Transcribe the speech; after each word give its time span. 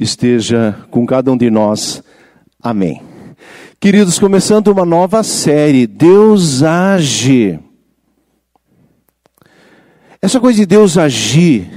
esteja 0.00 0.74
com 0.90 1.04
cada 1.04 1.30
um 1.30 1.36
de 1.36 1.50
nós. 1.50 2.02
Amém. 2.62 3.02
Queridos, 3.78 4.18
começando 4.18 4.68
uma 4.68 4.84
nova 4.84 5.22
série, 5.22 5.86
Deus 5.86 6.62
age. 6.62 7.60
Essa 10.20 10.40
coisa 10.40 10.58
de 10.58 10.66
Deus 10.66 10.98
agir, 10.98 11.70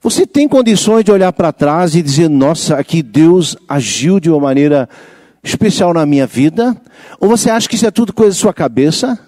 você 0.00 0.26
tem 0.26 0.48
condições 0.48 1.04
de 1.04 1.12
olhar 1.12 1.32
para 1.32 1.52
trás 1.52 1.94
e 1.94 2.02
dizer: 2.02 2.28
nossa, 2.28 2.76
aqui 2.76 3.02
Deus 3.02 3.56
agiu 3.68 4.18
de 4.18 4.30
uma 4.30 4.40
maneira 4.40 4.88
especial 5.42 5.92
na 5.92 6.06
minha 6.06 6.26
vida? 6.26 6.80
Ou 7.20 7.28
você 7.28 7.50
acha 7.50 7.68
que 7.68 7.76
isso 7.76 7.86
é 7.86 7.90
tudo 7.90 8.12
coisa 8.12 8.30
da 8.30 8.40
sua 8.40 8.54
cabeça? 8.54 9.18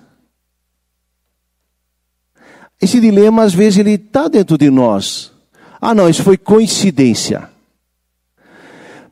Esse 2.80 2.98
dilema, 2.98 3.42
às 3.42 3.52
vezes, 3.52 3.78
ele 3.78 3.92
está 3.92 4.26
dentro 4.26 4.56
de 4.56 4.70
nós. 4.70 5.32
Ah, 5.80 5.94
não, 5.94 6.08
isso 6.08 6.22
foi 6.22 6.36
coincidência. 6.36 7.48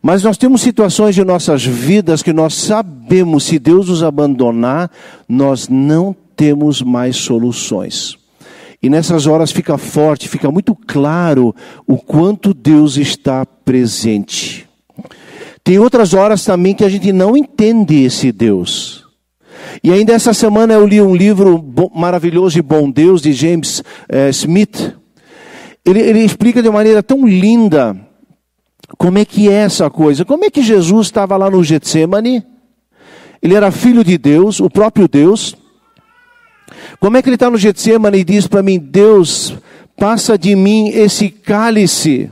Mas 0.02 0.22
nós 0.22 0.36
temos 0.36 0.60
situações 0.60 1.14
de 1.14 1.24
nossas 1.24 1.64
vidas 1.64 2.22
que 2.22 2.32
nós 2.32 2.54
sabemos, 2.54 3.44
se 3.44 3.58
Deus 3.58 3.88
nos 3.88 4.02
abandonar, 4.02 4.90
nós 5.28 5.68
não 5.68 6.14
temos 6.36 6.80
mais 6.80 7.16
soluções. 7.16 8.16
E 8.80 8.88
nessas 8.88 9.26
horas 9.26 9.50
fica 9.50 9.76
forte, 9.76 10.28
fica 10.28 10.50
muito 10.52 10.74
claro 10.74 11.54
o 11.86 11.96
quanto 11.96 12.54
Deus 12.54 12.96
está 12.96 13.44
presente. 13.44 14.68
Tem 15.64 15.78
outras 15.78 16.14
horas 16.14 16.44
também 16.44 16.74
que 16.74 16.84
a 16.84 16.88
gente 16.88 17.12
não 17.12 17.36
entende 17.36 18.04
esse 18.04 18.30
Deus. 18.30 19.04
E 19.82 19.92
ainda 19.92 20.12
essa 20.12 20.32
semana 20.32 20.74
eu 20.74 20.86
li 20.86 21.02
um 21.02 21.14
livro 21.14 21.62
maravilhoso 21.94 22.58
e 22.58 22.62
bom 22.62 22.88
Deus 22.88 23.20
de 23.20 23.32
James 23.32 23.82
eh, 24.08 24.30
Smith. 24.30 24.94
Ele, 25.84 26.00
ele 26.00 26.20
explica 26.20 26.62
de 26.62 26.70
maneira 26.70 27.02
tão 27.02 27.26
linda 27.26 28.07
como 28.98 29.18
é 29.18 29.24
que 29.24 29.48
é 29.48 29.54
essa 29.54 29.88
coisa. 29.88 30.24
Como 30.24 30.44
é 30.44 30.50
que 30.50 30.60
Jesus 30.60 31.06
estava 31.06 31.36
lá 31.36 31.48
no 31.48 31.62
Getsemane? 31.64 32.44
Ele 33.40 33.54
era 33.54 33.70
filho 33.70 34.02
de 34.02 34.18
Deus, 34.18 34.60
o 34.60 34.68
próprio 34.68 35.06
Deus. 35.06 35.56
Como 36.98 37.16
é 37.16 37.22
que 37.22 37.28
ele 37.28 37.36
está 37.36 37.48
no 37.48 37.56
Getsemane 37.56 38.18
e 38.18 38.24
diz 38.24 38.46
para 38.46 38.62
mim: 38.62 38.78
Deus, 38.78 39.54
passa 39.96 40.36
de 40.36 40.56
mim 40.56 40.88
esse 40.88 41.30
cálice 41.30 42.30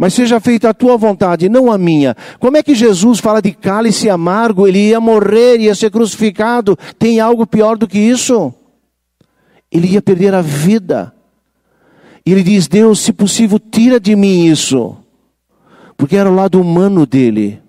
mas 0.00 0.14
seja 0.14 0.40
feita 0.40 0.70
a 0.70 0.72
tua 0.72 0.96
vontade, 0.96 1.46
não 1.46 1.70
a 1.70 1.76
minha. 1.76 2.16
Como 2.38 2.56
é 2.56 2.62
que 2.62 2.74
Jesus 2.74 3.20
fala 3.20 3.42
de 3.42 3.52
cálice 3.52 4.08
amargo? 4.08 4.66
Ele 4.66 4.78
ia 4.78 4.98
morrer, 4.98 5.60
ia 5.60 5.74
ser 5.74 5.90
crucificado. 5.90 6.74
Tem 6.98 7.20
algo 7.20 7.46
pior 7.46 7.76
do 7.76 7.86
que 7.86 7.98
isso? 7.98 8.50
Ele 9.70 9.88
ia 9.88 10.00
perder 10.00 10.34
a 10.34 10.40
vida. 10.40 11.12
E 12.24 12.32
ele 12.32 12.42
diz: 12.42 12.66
Deus, 12.66 13.00
se 13.00 13.12
possível, 13.12 13.58
tira 13.58 14.00
de 14.00 14.16
mim 14.16 14.46
isso. 14.46 14.96
Porque 16.00 16.16
era 16.16 16.30
o 16.30 16.34
lado 16.34 16.58
humano 16.58 17.04
dele. 17.04 17.60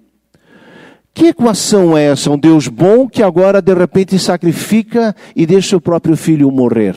Que 1.14 1.28
equação 1.28 1.98
é 1.98 2.06
essa? 2.06 2.32
Um 2.32 2.40
Deus 2.40 2.70
bom 2.70 3.06
que 3.06 3.22
agora 3.22 3.62
de 3.62 3.73
repente 3.73 4.18
sacrifica 4.18 5.14
e 5.36 5.46
deixa 5.46 5.76
o 5.76 5.82
próprio 5.82 6.16
filho 6.16 6.50
morrer. 6.50 6.96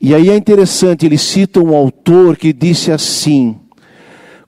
E 0.00 0.14
aí 0.14 0.30
é 0.30 0.36
interessante, 0.36 1.04
ele 1.04 1.18
cita 1.18 1.58
um 1.58 1.74
autor 1.74 2.36
que 2.36 2.52
disse 2.52 2.92
assim: 2.92 3.58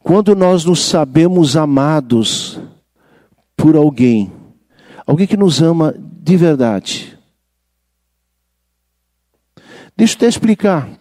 quando 0.04 0.36
nós 0.36 0.64
nos 0.64 0.84
sabemos 0.84 1.56
amados 1.56 2.60
por 3.56 3.74
alguém, 3.74 4.30
alguém 5.04 5.26
que 5.26 5.36
nos 5.36 5.60
ama 5.60 5.92
de 5.98 6.36
verdade. 6.36 7.18
Deixa 9.96 10.14
eu 10.14 10.16
até 10.18 10.28
explicar. 10.28 10.97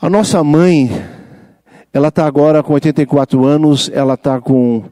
A 0.00 0.10
nossa 0.10 0.42
mãe, 0.44 0.90
ela 1.92 2.08
está 2.08 2.26
agora 2.26 2.62
com 2.62 2.74
84 2.74 3.44
anos, 3.44 3.90
ela 3.92 4.14
está 4.14 4.40
com 4.40 4.84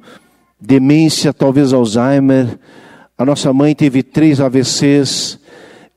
demência, 0.61 1.33
talvez 1.33 1.73
Alzheimer. 1.73 2.59
A 3.19 3.25
nossa 3.25 3.53
mãe 3.53 3.75
teve 3.75 4.03
três 4.03 4.41
AVCs 4.41 5.41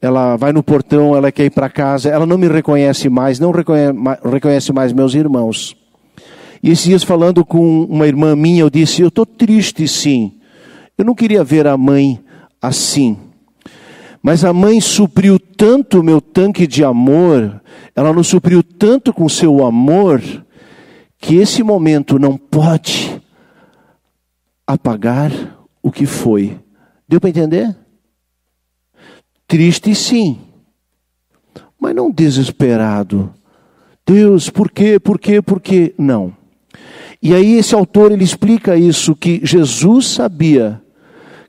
ela 0.05 0.35
vai 0.35 0.53
no 0.53 0.61
portão, 0.61 1.15
ela 1.15 1.31
quer 1.31 1.45
ir 1.45 1.49
para 1.49 1.69
casa, 1.69 2.09
ela 2.09 2.25
não 2.25 2.37
me 2.37 2.47
reconhece 2.47 3.09
mais, 3.09 3.39
não 3.39 3.51
reconhece, 3.51 4.71
mais 4.71 4.93
meus 4.93 5.15
irmãos. 5.15 5.75
E 6.61 6.69
esses 6.69 6.85
dias 6.85 7.03
falando 7.03 7.43
com 7.43 7.83
uma 7.83 8.07
irmã 8.07 8.35
minha, 8.35 8.61
eu 8.61 8.69
disse: 8.69 9.01
Eu 9.01 9.07
estou 9.07 9.25
triste 9.25 9.87
sim. 9.87 10.33
Eu 10.97 11.05
não 11.05 11.15
queria 11.15 11.43
ver 11.43 11.67
a 11.67 11.75
mãe 11.75 12.19
assim. 12.61 13.17
Mas 14.25 14.43
a 14.43 14.51
mãe 14.51 14.81
supriu 14.81 15.37
tanto 15.37 15.99
o 15.99 16.03
meu 16.03 16.19
tanque 16.19 16.65
de 16.65 16.83
amor, 16.83 17.61
ela 17.95 18.11
nos 18.11 18.25
supriu 18.25 18.63
tanto 18.63 19.13
com 19.13 19.29
seu 19.29 19.63
amor, 19.63 20.19
que 21.19 21.35
esse 21.35 21.61
momento 21.61 22.17
não 22.17 22.35
pode 22.35 23.21
apagar 24.65 25.31
o 25.79 25.91
que 25.91 26.07
foi. 26.07 26.59
Deu 27.07 27.21
para 27.21 27.29
entender? 27.29 27.77
Triste 29.47 29.93
sim, 29.93 30.39
mas 31.79 31.93
não 31.93 32.09
desesperado. 32.09 33.31
Deus, 34.03 34.49
por 34.49 34.71
quê, 34.71 34.99
por 34.99 35.19
quê, 35.19 35.39
por 35.39 35.61
quê? 35.61 35.93
Não. 35.99 36.35
E 37.21 37.31
aí 37.31 37.59
esse 37.59 37.75
autor 37.75 38.11
ele 38.11 38.23
explica 38.23 38.75
isso 38.75 39.15
que 39.15 39.39
Jesus 39.43 40.07
sabia 40.07 40.81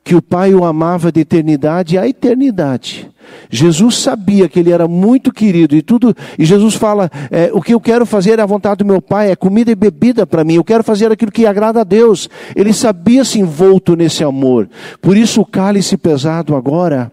que 0.06 0.14
o 0.14 0.22
Pai 0.22 0.54
o 0.54 0.64
amava 0.64 1.10
de 1.10 1.18
eternidade 1.18 1.98
a 1.98 2.06
eternidade. 2.06 3.10
Jesus 3.50 3.96
sabia 3.96 4.48
que 4.48 4.60
ele 4.60 4.70
era 4.70 4.86
muito 4.86 5.32
querido 5.32 5.74
e 5.74 5.82
tudo. 5.82 6.14
E 6.38 6.44
Jesus 6.44 6.76
fala: 6.76 7.10
é, 7.28 7.50
o 7.52 7.60
que 7.60 7.74
eu 7.74 7.80
quero 7.80 8.06
fazer 8.06 8.38
é 8.38 8.42
a 8.42 8.46
vontade 8.46 8.78
do 8.78 8.84
meu 8.84 9.02
Pai, 9.02 9.32
é 9.32 9.34
comida 9.34 9.72
e 9.72 9.74
bebida 9.74 10.24
para 10.24 10.44
mim. 10.44 10.54
Eu 10.54 10.62
quero 10.62 10.84
fazer 10.84 11.10
aquilo 11.10 11.32
que 11.32 11.44
agrada 11.44 11.80
a 11.80 11.84
Deus. 11.84 12.30
Ele 12.54 12.72
sabia 12.72 13.24
se 13.24 13.40
envolto 13.40 13.96
nesse 13.96 14.22
amor. 14.22 14.70
Por 15.02 15.16
isso 15.16 15.40
o 15.40 15.44
cálice 15.44 15.96
pesado 15.96 16.54
agora 16.54 17.10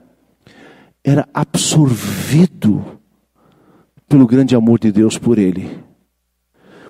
era 1.03 1.27
absorvido 1.33 2.85
pelo 4.07 4.27
grande 4.27 4.55
amor 4.55 4.77
de 4.77 4.91
Deus 4.91 5.17
por 5.17 5.39
ele. 5.39 5.79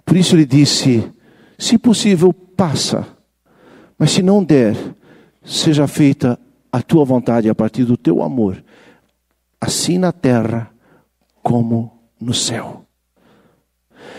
Por 0.04 0.18
isso 0.18 0.36
ele 0.36 0.46
disse: 0.46 1.10
se 1.58 1.78
possível, 1.78 2.34
passa, 2.34 3.08
mas 3.98 4.12
se 4.12 4.22
não 4.22 4.44
der, 4.44 4.76
seja 5.44 5.88
feita 5.88 6.40
a 6.72 6.82
tua 6.82 7.06
vontade 7.06 7.50
a 7.50 7.56
partir 7.56 7.84
do 7.84 7.98
teu 7.98 8.24
amor, 8.24 8.64
assim 9.60 9.98
na 9.98 10.12
terra 10.12 10.72
como 11.42 11.92
no 12.20 12.34
céu. 12.34 12.86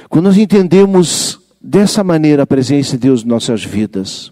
Quando 0.09 0.27
nós 0.27 0.37
entendemos 0.37 1.41
dessa 1.61 2.05
maneira 2.05 2.43
a 2.43 2.47
presença 2.47 2.93
de 2.93 3.09
Deus 3.09 3.25
em 3.25 3.27
nossas 3.27 3.65
vidas, 3.65 4.31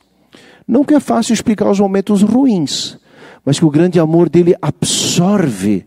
não 0.66 0.84
que 0.84 0.94
é 0.94 1.00
fácil 1.00 1.32
explicar 1.32 1.70
os 1.70 1.80
momentos 1.80 2.22
ruins, 2.22 2.98
mas 3.44 3.58
que 3.58 3.64
o 3.64 3.70
grande 3.70 3.98
amor 3.98 4.28
dele 4.28 4.54
absorve 4.60 5.86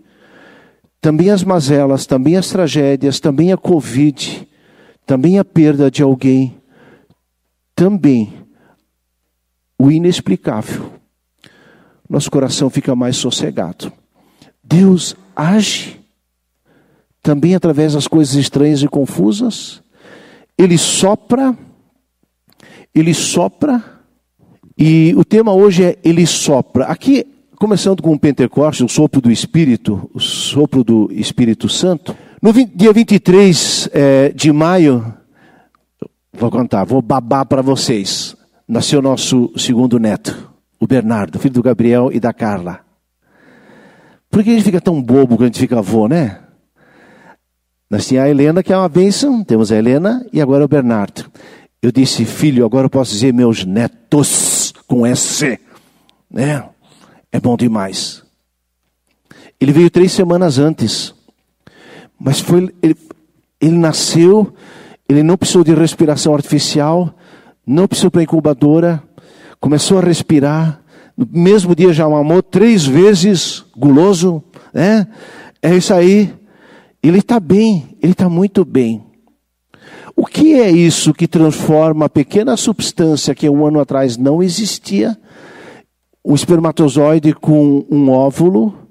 também 0.99 1.29
as 1.29 1.43
mazelas, 1.43 2.05
também 2.05 2.35
as 2.35 2.49
tragédias, 2.49 3.19
também 3.19 3.53
a 3.53 3.57
Covid, 3.57 4.47
também 5.05 5.37
a 5.37 5.45
perda 5.45 5.89
de 5.89 6.01
alguém, 6.01 6.59
também 7.75 8.33
o 9.77 9.91
inexplicável. 9.91 10.94
Nosso 12.09 12.29
coração 12.29 12.69
fica 12.69 12.95
mais 12.95 13.17
sossegado. 13.17 13.91
Deus 14.63 15.15
age 15.35 15.99
também 17.21 17.55
através 17.55 17.93
das 17.93 18.07
coisas 18.07 18.35
estranhas 18.35 18.81
e 18.83 18.87
confusas. 18.87 19.81
Ele 20.57 20.77
sopra, 20.77 21.57
ele 22.93 23.13
sopra, 23.13 23.83
e 24.77 25.13
o 25.15 25.23
tema 25.23 25.53
hoje 25.53 25.83
é 25.83 25.97
Ele 26.03 26.25
sopra. 26.25 26.85
Aqui 26.85 27.25
começando 27.57 28.03
com 28.03 28.13
o 28.13 28.19
Pentecostes, 28.19 28.85
o 28.85 28.93
sopro 28.93 29.21
do 29.21 29.31
Espírito, 29.31 30.09
o 30.13 30.19
sopro 30.19 30.83
do 30.83 31.09
Espírito 31.11 31.69
Santo. 31.69 32.15
No 32.41 32.51
dia 32.53 32.91
23 32.91 33.89
é, 33.93 34.29
de 34.29 34.51
maio, 34.51 35.13
vou 36.33 36.51
contar, 36.51 36.83
vou 36.83 37.01
babar 37.01 37.45
para 37.45 37.61
vocês. 37.61 38.35
Nasceu 38.67 39.01
nosso 39.01 39.51
segundo 39.57 39.97
neto, 39.97 40.51
o 40.79 40.87
Bernardo, 40.87 41.39
filho 41.39 41.53
do 41.53 41.63
Gabriel 41.63 42.09
e 42.11 42.19
da 42.19 42.33
Carla. 42.33 42.81
Por 44.29 44.43
que 44.43 44.49
a 44.49 44.53
gente 44.53 44.65
fica 44.65 44.81
tão 44.81 45.01
bobo 45.01 45.35
quando 45.35 45.43
a 45.43 45.45
gente 45.47 45.59
fica 45.59 45.79
avô, 45.79 46.07
né? 46.07 46.39
Nós 47.89 48.07
tínhamos 48.07 48.27
a 48.27 48.31
Helena, 48.31 48.63
que 48.63 48.73
é 48.73 48.77
uma 48.77 48.89
bênção, 48.89 49.43
temos 49.43 49.71
a 49.71 49.77
Helena 49.77 50.25
e 50.33 50.41
agora 50.41 50.65
o 50.65 50.67
Bernardo. 50.67 51.31
Eu 51.81 51.91
disse, 51.91 52.25
filho, 52.25 52.65
agora 52.65 52.85
eu 52.85 52.89
posso 52.89 53.11
dizer 53.11 53.33
meus 53.33 53.63
netos, 53.63 54.73
com 54.87 55.05
S, 55.05 55.59
né? 56.29 56.63
é 57.35 57.39
bom 57.39 57.57
demais. 57.57 58.23
Ele 59.59 59.73
veio 59.73 59.89
três 59.89 60.11
semanas 60.11 60.57
antes, 60.57 61.13
mas 62.19 62.39
foi 62.39 62.73
ele, 62.81 62.95
ele 63.59 63.77
nasceu, 63.77 64.53
ele 65.07 65.21
não 65.21 65.37
precisou 65.37 65.63
de 65.63 65.73
respiração 65.73 66.33
artificial, 66.33 67.13
não 67.67 67.87
precisou 67.87 68.09
para 68.09 68.23
incubadora, 68.23 69.03
começou 69.59 69.97
a 69.97 70.01
respirar. 70.01 70.81
No 71.17 71.27
mesmo 71.31 71.75
dia 71.75 71.93
já 71.93 72.07
mamou 72.07 72.43
três 72.43 72.85
vezes, 72.85 73.63
guloso, 73.75 74.43
né? 74.73 75.07
É 75.61 75.75
isso 75.75 75.93
aí. 75.93 76.33
Ele 77.01 77.19
está 77.19 77.39
bem, 77.39 77.97
ele 78.01 78.11
está 78.11 78.27
muito 78.27 78.65
bem. 78.65 79.03
que 80.35 80.55
é 80.55 80.69
isso 80.69 81.13
que 81.13 81.29
transforma 81.29 82.07
a 82.07 82.09
pequena 82.09 82.57
substância 82.57 83.33
que 83.33 83.49
um 83.49 83.65
ano 83.65 83.79
atrás 83.79 84.17
não 84.17 84.43
existia, 84.43 85.17
um 86.25 86.35
espermatozoide 86.35 87.33
com 87.33 87.85
um 87.89 88.09
óvulo, 88.09 88.85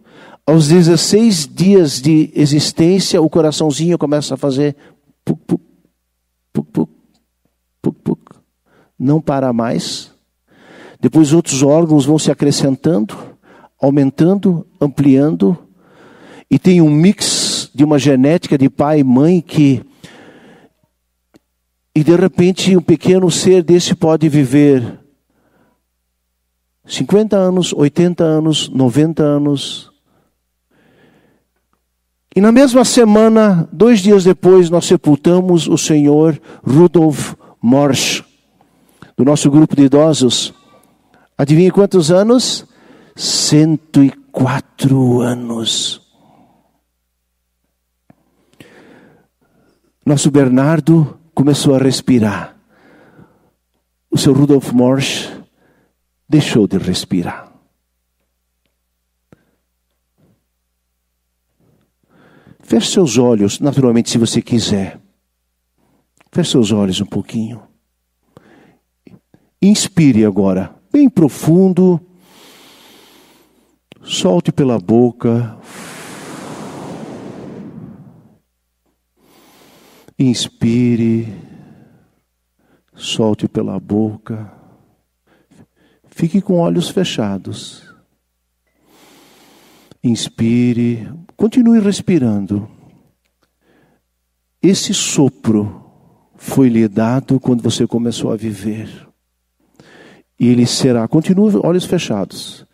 aos 0.46 0.68
16 0.68 1.48
dias 1.52 2.00
de 2.00 2.30
existência, 2.34 3.20
o 3.20 3.28
coraçãozinho 3.28 3.98
começa 3.98 4.34
a 4.34 4.36
fazer 4.38 4.74
puc, 5.22 5.38
puc, 5.46 5.60
puc, 6.52 6.66
puc, 6.72 6.90
puc, 7.82 7.96
puc, 8.02 8.20
não 8.98 9.20
para 9.20 9.52
mais. 9.52 10.13
Depois 11.04 11.34
outros 11.34 11.62
órgãos 11.62 12.06
vão 12.06 12.18
se 12.18 12.30
acrescentando, 12.30 13.14
aumentando, 13.78 14.66
ampliando, 14.80 15.54
e 16.50 16.58
tem 16.58 16.80
um 16.80 16.88
mix 16.88 17.70
de 17.74 17.84
uma 17.84 17.98
genética 17.98 18.56
de 18.56 18.70
pai 18.70 19.00
e 19.00 19.04
mãe 19.04 19.42
que 19.42 19.84
e 21.94 22.02
de 22.02 22.16
repente 22.16 22.74
um 22.74 22.80
pequeno 22.80 23.30
ser 23.30 23.62
desse 23.62 23.94
pode 23.94 24.30
viver 24.30 24.98
50 26.86 27.36
anos, 27.36 27.74
80 27.74 28.24
anos, 28.24 28.70
90 28.70 29.22
anos. 29.22 29.90
E 32.34 32.40
na 32.40 32.50
mesma 32.50 32.82
semana, 32.82 33.68
dois 33.70 34.00
dias 34.00 34.24
depois, 34.24 34.70
nós 34.70 34.86
sepultamos 34.86 35.68
o 35.68 35.76
senhor 35.76 36.40
Rudolf 36.66 37.34
Morsch, 37.60 38.24
do 39.18 39.22
nosso 39.22 39.50
grupo 39.50 39.76
de 39.76 39.82
idosos. 39.82 40.63
Adivinha 41.36 41.72
quantos 41.72 42.12
anos? 42.12 42.64
104 43.16 45.20
anos. 45.20 46.00
Nosso 50.06 50.30
Bernardo 50.30 51.18
começou 51.34 51.74
a 51.74 51.78
respirar. 51.78 52.56
O 54.10 54.18
seu 54.18 54.32
Rudolf 54.32 54.72
Morsch 54.72 55.28
deixou 56.28 56.68
de 56.68 56.78
respirar. 56.78 57.52
Feche 62.60 62.92
seus 62.92 63.18
olhos, 63.18 63.60
naturalmente, 63.60 64.10
se 64.10 64.18
você 64.18 64.40
quiser. 64.40 65.00
Feche 66.32 66.52
seus 66.52 66.70
olhos 66.70 67.00
um 67.00 67.06
pouquinho. 67.06 67.62
Inspire 69.60 70.24
agora, 70.24 70.74
bem 70.94 71.08
profundo. 71.10 72.00
Solte 74.00 74.52
pela 74.52 74.78
boca. 74.78 75.58
Inspire, 80.16 81.34
solte 82.94 83.48
pela 83.48 83.80
boca. 83.80 84.52
Fique 86.06 86.40
com 86.40 86.60
olhos 86.60 86.88
fechados. 86.88 87.92
Inspire, 90.00 91.12
continue 91.36 91.80
respirando. 91.80 92.70
Esse 94.62 94.94
sopro 94.94 95.90
foi 96.36 96.68
lhe 96.68 96.86
dado 96.86 97.40
quando 97.40 97.62
você 97.62 97.84
começou 97.84 98.30
a 98.30 98.36
viver. 98.36 99.12
E 100.38 100.48
ele 100.48 100.66
será, 100.66 101.06
continue 101.06 101.56
olhos 101.62 101.84
fechados. 101.84 102.66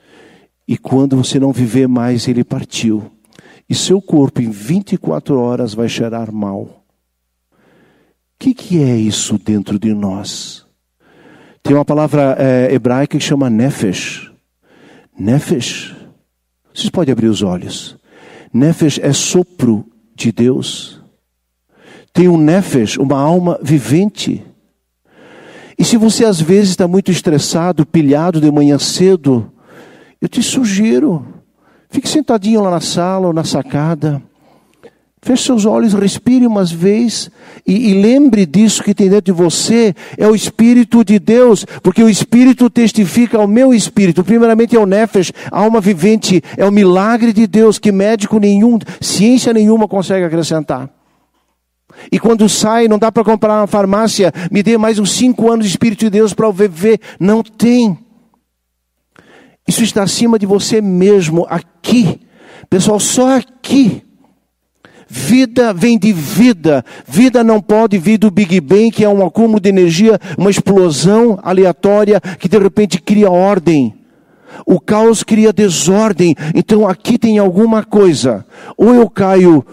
E 0.66 0.78
quando 0.78 1.16
você 1.16 1.38
não 1.38 1.52
viver 1.52 1.86
mais, 1.88 2.28
ele 2.28 2.44
partiu. 2.44 3.10
E 3.68 3.74
seu 3.74 4.00
corpo 4.00 4.40
em 4.40 4.50
24 4.50 5.38
horas 5.38 5.74
vai 5.74 5.88
cheirar 5.88 6.32
mal 6.32 6.80
que, 8.40 8.54
que 8.54 8.82
é 8.82 8.96
isso 8.96 9.38
dentro 9.38 9.78
de 9.78 9.92
nós? 9.92 10.64
Tem 11.62 11.76
uma 11.76 11.84
palavra 11.84 12.36
é, 12.38 12.72
hebraica 12.72 13.18
que 13.18 13.22
chama 13.22 13.50
nefesh. 13.50 14.32
Nefesh. 15.16 15.94
Vocês 16.74 16.88
podem 16.88 17.12
abrir 17.12 17.26
os 17.26 17.42
olhos. 17.42 17.98
Nefesh 18.50 18.98
é 19.02 19.12
sopro 19.12 19.84
de 20.16 20.32
Deus. 20.32 21.02
Tem 22.14 22.28
um 22.28 22.38
nefesh, 22.38 22.96
uma 22.96 23.20
alma 23.20 23.60
vivente. 23.62 24.42
E 25.80 25.84
se 25.84 25.96
você 25.96 26.26
às 26.26 26.38
vezes 26.38 26.68
está 26.68 26.86
muito 26.86 27.10
estressado, 27.10 27.86
pilhado 27.86 28.38
de 28.38 28.52
manhã 28.52 28.78
cedo, 28.78 29.50
eu 30.20 30.28
te 30.28 30.42
sugiro, 30.42 31.24
fique 31.88 32.06
sentadinho 32.06 32.60
lá 32.60 32.70
na 32.70 32.82
sala 32.82 33.28
ou 33.28 33.32
na 33.32 33.44
sacada. 33.44 34.22
Feche 35.22 35.44
seus 35.44 35.64
olhos, 35.64 35.94
respire 35.94 36.46
umas 36.46 36.70
vezes 36.70 37.30
e, 37.66 37.92
e, 37.92 37.94
lembre 37.94 38.44
disso 38.44 38.82
que 38.82 38.92
tem 38.92 39.08
dentro 39.08 39.32
de 39.32 39.42
você, 39.42 39.94
é 40.18 40.28
o 40.28 40.34
Espírito 40.34 41.02
de 41.02 41.18
Deus, 41.18 41.64
porque 41.82 42.02
o 42.02 42.10
Espírito 42.10 42.68
testifica 42.68 43.38
ao 43.38 43.48
meu 43.48 43.72
Espírito. 43.72 44.22
Primeiramente 44.22 44.76
é 44.76 44.78
o 44.78 44.84
Nefesh, 44.84 45.32
a 45.50 45.60
alma 45.60 45.80
vivente, 45.80 46.42
é 46.58 46.66
o 46.66 46.70
milagre 46.70 47.32
de 47.32 47.46
Deus 47.46 47.78
que 47.78 47.90
médico 47.90 48.38
nenhum, 48.38 48.78
ciência 49.00 49.50
nenhuma 49.54 49.88
consegue 49.88 50.26
acrescentar. 50.26 50.90
E 52.10 52.18
quando 52.18 52.48
sai, 52.48 52.88
não 52.88 52.98
dá 52.98 53.10
para 53.10 53.24
comprar 53.24 53.60
na 53.60 53.66
farmácia, 53.66 54.32
me 54.50 54.62
dê 54.62 54.76
mais 54.78 54.98
uns 54.98 55.12
cinco 55.12 55.50
anos 55.50 55.66
de 55.66 55.70
Espírito 55.70 56.00
de 56.00 56.10
Deus 56.10 56.32
para 56.32 56.46
eu 56.46 56.52
viver. 56.52 57.00
Não 57.18 57.42
tem. 57.42 57.98
Isso 59.66 59.82
está 59.82 60.02
acima 60.02 60.38
de 60.38 60.46
você 60.46 60.80
mesmo, 60.80 61.46
aqui. 61.48 62.20
Pessoal, 62.68 63.00
só 63.00 63.36
aqui 63.36 64.04
Vida 65.12 65.72
vem 65.72 65.98
de 65.98 66.12
vida. 66.12 66.84
Vida 67.04 67.42
não 67.42 67.60
pode 67.60 67.98
vir 67.98 68.16
do 68.16 68.30
Big 68.30 68.60
Bang, 68.60 68.92
que 68.92 69.04
é 69.04 69.08
um 69.08 69.26
acúmulo 69.26 69.58
de 69.58 69.68
energia, 69.68 70.20
uma 70.38 70.50
explosão 70.50 71.36
aleatória 71.42 72.20
que 72.38 72.48
de 72.48 72.56
repente 72.56 73.02
cria 73.02 73.28
ordem. 73.28 73.92
O 74.64 74.78
caos 74.78 75.24
cria 75.24 75.52
desordem. 75.52 76.36
Então 76.54 76.86
aqui 76.86 77.18
tem 77.18 77.38
alguma 77.38 77.82
coisa. 77.82 78.46
Ou 78.76 78.94
eu 78.94 79.10
caio 79.10 79.66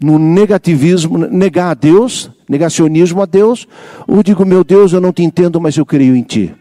no 0.00 0.18
negativismo, 0.18 1.18
negar 1.18 1.70
a 1.70 1.74
Deus, 1.74 2.30
negacionismo 2.48 3.20
a 3.20 3.26
Deus, 3.26 3.68
ou 4.08 4.22
digo, 4.22 4.44
meu 4.46 4.64
Deus, 4.64 4.92
eu 4.92 5.00
não 5.00 5.12
te 5.12 5.22
entendo, 5.22 5.60
mas 5.60 5.76
eu 5.76 5.84
creio 5.84 6.16
em 6.16 6.22
ti. 6.22 6.54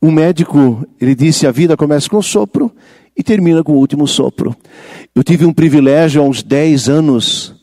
Um 0.00 0.10
médico, 0.10 0.84
ele 1.00 1.14
disse, 1.14 1.46
a 1.46 1.52
vida 1.52 1.76
começa 1.76 2.08
com 2.08 2.20
sopro 2.20 2.72
e 3.16 3.22
termina 3.22 3.62
com 3.62 3.72
o 3.72 3.78
último 3.78 4.06
sopro. 4.08 4.56
Eu 5.14 5.22
tive 5.22 5.44
um 5.44 5.52
privilégio 5.52 6.20
há 6.20 6.24
uns 6.24 6.42
10 6.42 6.88
anos. 6.88 7.61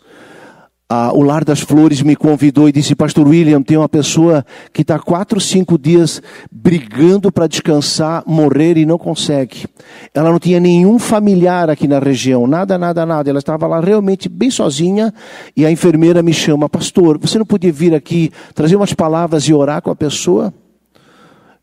Ah, 0.91 1.11
o 1.13 1.21
Lar 1.21 1.45
das 1.45 1.59
Flores 1.59 2.01
me 2.01 2.15
convidou 2.15 2.67
e 2.67 2.71
disse: 2.71 2.95
Pastor 2.95 3.27
William, 3.27 3.61
tem 3.61 3.77
uma 3.77 3.87
pessoa 3.87 4.43
que 4.73 4.81
está 4.81 4.97
quatro, 4.97 5.39
cinco 5.39 5.77
dias 5.77 6.19
brigando 6.51 7.31
para 7.31 7.45
descansar, 7.45 8.23
morrer 8.25 8.75
e 8.75 8.87
não 8.87 8.97
consegue. 8.97 9.67
Ela 10.15 10.31
não 10.31 10.39
tinha 10.39 10.59
nenhum 10.59 10.97
familiar 10.97 11.69
aqui 11.69 11.87
na 11.87 11.99
região, 11.99 12.47
nada, 12.47 12.75
nada, 12.75 13.05
nada. 13.05 13.29
Ela 13.29 13.37
estava 13.37 13.67
lá 13.67 13.79
realmente 13.79 14.27
bem 14.27 14.49
sozinha 14.49 15.13
e 15.55 15.63
a 15.63 15.71
enfermeira 15.71 16.23
me 16.23 16.33
chama: 16.33 16.67
Pastor, 16.67 17.19
você 17.19 17.37
não 17.37 17.45
podia 17.45 17.71
vir 17.71 17.93
aqui 17.93 18.31
trazer 18.55 18.75
umas 18.75 18.91
palavras 18.91 19.43
e 19.43 19.53
orar 19.53 19.83
com 19.83 19.91
a 19.91 19.95
pessoa? 19.95 20.51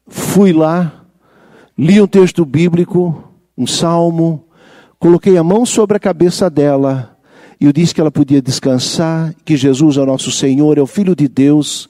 Fui 0.06 0.52
lá, 0.52 1.04
li 1.76 2.00
um 2.00 2.06
texto 2.06 2.44
bíblico, 2.44 3.24
um 3.58 3.66
salmo, 3.66 4.44
coloquei 5.00 5.36
a 5.36 5.42
mão 5.42 5.66
sobre 5.66 5.96
a 5.96 6.00
cabeça 6.00 6.48
dela 6.48 7.15
e 7.60 7.64
eu 7.64 7.72
disse 7.72 7.94
que 7.94 8.00
ela 8.00 8.10
podia 8.10 8.42
descansar, 8.42 9.34
que 9.44 9.56
Jesus 9.56 9.96
é 9.96 10.00
o 10.00 10.06
nosso 10.06 10.30
Senhor, 10.30 10.76
é 10.76 10.82
o 10.82 10.86
Filho 10.86 11.16
de 11.16 11.26
Deus 11.26 11.88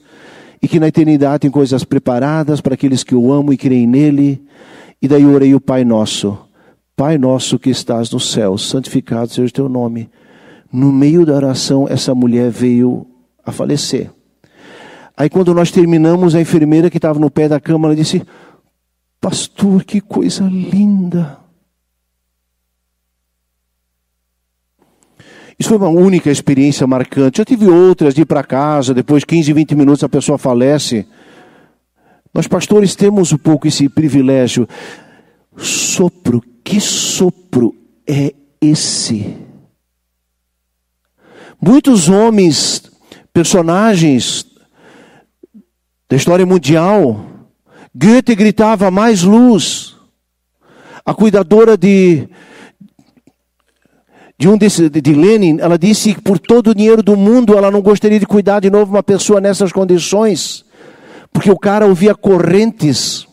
e 0.61 0.67
que 0.67 0.79
na 0.79 0.87
eternidade 0.87 1.41
tem 1.41 1.51
coisas 1.51 1.83
preparadas 1.83 2.61
para 2.61 2.73
aqueles 2.73 3.03
que 3.03 3.13
o 3.13 3.31
amam 3.31 3.53
e 3.53 3.57
creem 3.57 3.85
nele. 3.85 4.41
E 5.01 5.07
daí 5.07 5.25
orei 5.25 5.53
o 5.53 5.61
Pai 5.61 5.83
Nosso. 5.83 6.37
Pai 6.95 7.17
Nosso 7.17 7.59
que 7.59 7.69
estás 7.69 8.09
no 8.09 8.19
céu, 8.19 8.57
santificado 8.57 9.31
seja 9.31 9.49
o 9.49 9.51
teu 9.51 9.69
nome. 9.69 10.09
No 10.71 10.91
meio 10.91 11.25
da 11.25 11.35
oração, 11.35 11.85
essa 11.87 12.15
mulher 12.15 12.49
veio 12.49 13.05
a 13.45 13.51
falecer. 13.51 14.09
Aí 15.15 15.29
quando 15.29 15.53
nós 15.53 15.69
terminamos, 15.69 16.33
a 16.33 16.41
enfermeira 16.41 16.89
que 16.89 16.97
estava 16.97 17.19
no 17.19 17.29
pé 17.29 17.47
da 17.47 17.59
cama, 17.59 17.87
ela 17.87 17.95
disse, 17.95 18.23
pastor, 19.19 19.83
que 19.83 19.99
coisa 19.99 20.45
linda. 20.45 21.39
Isso 25.59 25.69
foi 25.69 25.77
uma 25.77 25.89
única 25.89 26.29
experiência 26.29 26.85
marcante. 26.85 27.37
Já 27.39 27.45
tive 27.45 27.67
outras 27.67 28.13
de 28.13 28.21
ir 28.21 28.25
para 28.25 28.43
casa, 28.43 28.93
depois 28.93 29.23
15, 29.23 29.51
20 29.53 29.75
minutos 29.75 30.03
a 30.03 30.09
pessoa 30.09 30.37
falece. 30.37 31.07
Nós 32.33 32.47
pastores 32.47 32.95
temos 32.95 33.33
um 33.33 33.37
pouco 33.37 33.67
esse 33.67 33.89
privilégio. 33.89 34.67
Sopro, 35.55 36.43
que 36.63 36.79
sopro 36.79 37.73
é 38.05 38.33
esse? 38.61 39.35
Muitos 41.59 42.07
homens, 42.07 42.83
personagens 43.33 44.45
da 46.07 46.15
história 46.15 46.45
mundial, 46.45 47.25
Goethe 47.95 48.35
gritava 48.35 48.91
mais 48.91 49.23
luz. 49.23 49.95
A 51.03 51.15
cuidadora 51.15 51.75
de 51.75 52.29
de 54.37 54.47
um 54.47 54.57
desse, 54.57 54.89
de 54.89 55.13
Lenin, 55.13 55.57
ela 55.59 55.77
disse 55.77 56.13
que 56.13 56.21
por 56.21 56.37
todo 56.37 56.69
o 56.69 56.75
dinheiro 56.75 57.01
do 57.01 57.17
mundo 57.17 57.57
ela 57.57 57.71
não 57.71 57.81
gostaria 57.81 58.19
de 58.19 58.25
cuidar 58.25 58.59
de 58.59 58.69
novo 58.69 58.93
uma 58.93 59.01
pessoa 59.01 59.41
nessas 59.41 59.71
condições, 59.71 60.63
porque 61.33 61.49
o 61.49 61.57
cara 61.57 61.87
ouvia 61.87 62.13
correntes 62.13 63.27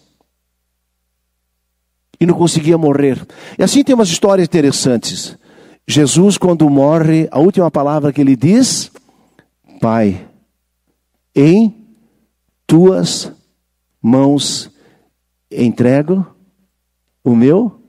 e 2.19 2.25
não 2.25 2.35
conseguia 2.35 2.79
morrer. 2.79 3.21
E 3.59 3.63
assim 3.63 3.85
tem 3.85 3.95
umas 3.95 4.09
histórias 4.09 4.47
interessantes. 4.47 5.37
Jesus, 5.87 6.39
quando 6.39 6.69
morre, 6.71 7.29
a 7.31 7.39
última 7.39 7.71
palavra 7.71 8.11
que 8.11 8.23
ele 8.23 8.35
diz, 8.35 8.91
Pai, 9.81 10.27
em 11.35 11.85
tuas 12.67 13.31
mãos 14.01 14.71
entrego 15.51 16.27
o 17.23 17.37
meu 17.37 17.81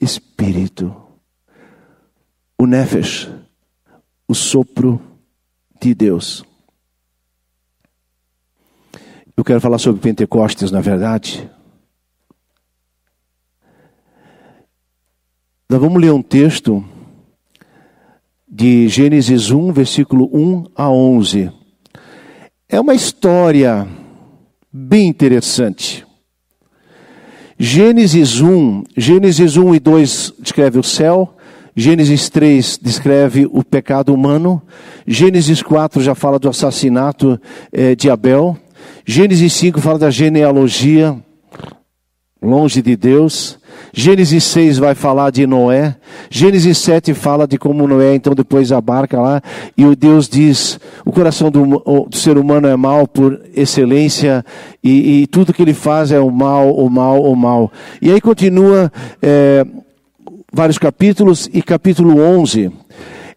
espírito, 0.00 0.94
o 2.58 2.66
nefesh, 2.66 3.30
o 4.26 4.34
sopro 4.34 5.00
de 5.80 5.94
Deus. 5.94 6.44
Eu 9.36 9.44
quero 9.44 9.60
falar 9.60 9.78
sobre 9.78 10.00
Pentecostes, 10.00 10.72
na 10.72 10.80
verdade. 10.80 11.48
Nós 15.70 15.80
vamos 15.80 16.02
ler 16.02 16.12
um 16.12 16.22
texto 16.22 16.84
de 18.48 18.88
Gênesis 18.88 19.52
1, 19.52 19.72
versículo 19.72 20.28
1 20.32 20.64
a 20.74 20.90
11. 20.90 21.52
É 22.68 22.80
uma 22.80 22.94
história 22.94 23.86
bem 24.72 25.06
interessante. 25.06 26.04
Gênesis 27.56 28.40
1, 28.40 28.82
Gênesis 28.96 29.56
1 29.56 29.74
e 29.76 29.78
2 29.78 30.34
descreve 30.40 30.78
o 30.78 30.82
céu, 30.82 31.37
Gênesis 31.80 32.28
3 32.28 32.80
descreve 32.82 33.48
o 33.48 33.62
pecado 33.62 34.12
humano, 34.12 34.60
Gênesis 35.06 35.62
4 35.62 36.02
já 36.02 36.12
fala 36.12 36.36
do 36.36 36.48
assassinato 36.48 37.40
eh, 37.72 37.94
de 37.94 38.10
Abel, 38.10 38.56
Gênesis 39.06 39.52
5 39.52 39.80
fala 39.80 39.96
da 39.96 40.10
genealogia 40.10 41.16
longe 42.42 42.82
de 42.82 42.96
Deus, 42.96 43.60
Gênesis 43.92 44.42
6 44.42 44.78
vai 44.78 44.96
falar 44.96 45.30
de 45.30 45.46
Noé. 45.46 45.94
Gênesis 46.28 46.78
7 46.78 47.14
fala 47.14 47.46
de 47.46 47.56
como 47.56 47.86
Noé 47.86 48.12
então 48.16 48.34
depois 48.34 48.72
abarca 48.72 49.20
lá. 49.20 49.40
E 49.76 49.84
o 49.84 49.94
Deus 49.94 50.28
diz: 50.28 50.80
o 51.06 51.12
coração 51.12 51.48
do, 51.48 51.64
do 52.08 52.16
ser 52.16 52.38
humano 52.38 52.66
é 52.66 52.76
mal 52.76 53.06
por 53.06 53.40
excelência. 53.54 54.44
E, 54.82 55.22
e, 55.22 55.26
tudo 55.28 55.52
que 55.52 55.62
ele 55.62 55.74
faz 55.74 56.10
é 56.10 56.18
o 56.18 56.30
mal, 56.30 56.74
o 56.74 56.90
mal, 56.90 57.22
o 57.22 57.36
mal. 57.36 57.70
E 58.02 58.10
aí 58.10 58.20
continua 58.20 58.92
é, 59.22 59.64
vários 60.52 60.78
capítulos 60.78 61.48
e 61.52 61.62
capítulo 61.62 62.20
11. 62.20 62.70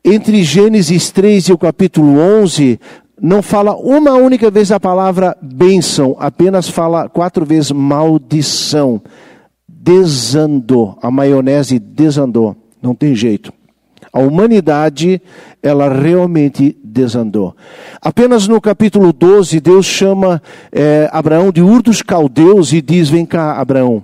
Entre 0.03 0.43
Gênesis 0.43 1.11
3 1.11 1.49
e 1.49 1.53
o 1.53 1.57
capítulo 1.57 2.17
11, 2.17 2.79
não 3.21 3.41
fala 3.41 3.75
uma 3.75 4.13
única 4.13 4.49
vez 4.49 4.71
a 4.71 4.79
palavra 4.79 5.37
bênção, 5.41 6.15
apenas 6.19 6.67
fala 6.67 7.07
quatro 7.07 7.45
vezes 7.45 7.71
maldição 7.71 9.01
desandou, 9.83 10.97
a 11.01 11.09
maionese 11.09 11.79
desandou, 11.79 12.55
não 12.81 12.93
tem 12.93 13.15
jeito. 13.15 13.51
A 14.13 14.19
humanidade, 14.19 15.21
ela 15.63 15.91
realmente 15.91 16.77
desandou. 16.83 17.55
Apenas 18.01 18.47
no 18.47 18.59
capítulo 18.59 19.13
12, 19.13 19.59
Deus 19.59 19.85
chama 19.85 20.41
é, 20.71 21.09
Abraão 21.11 21.51
de 21.51 21.61
Ur 21.61 21.81
dos 21.81 22.01
Caldeus 22.01 22.73
e 22.73 22.81
diz: 22.81 23.09
Vem 23.09 23.25
cá, 23.25 23.53
Abraão, 23.53 24.03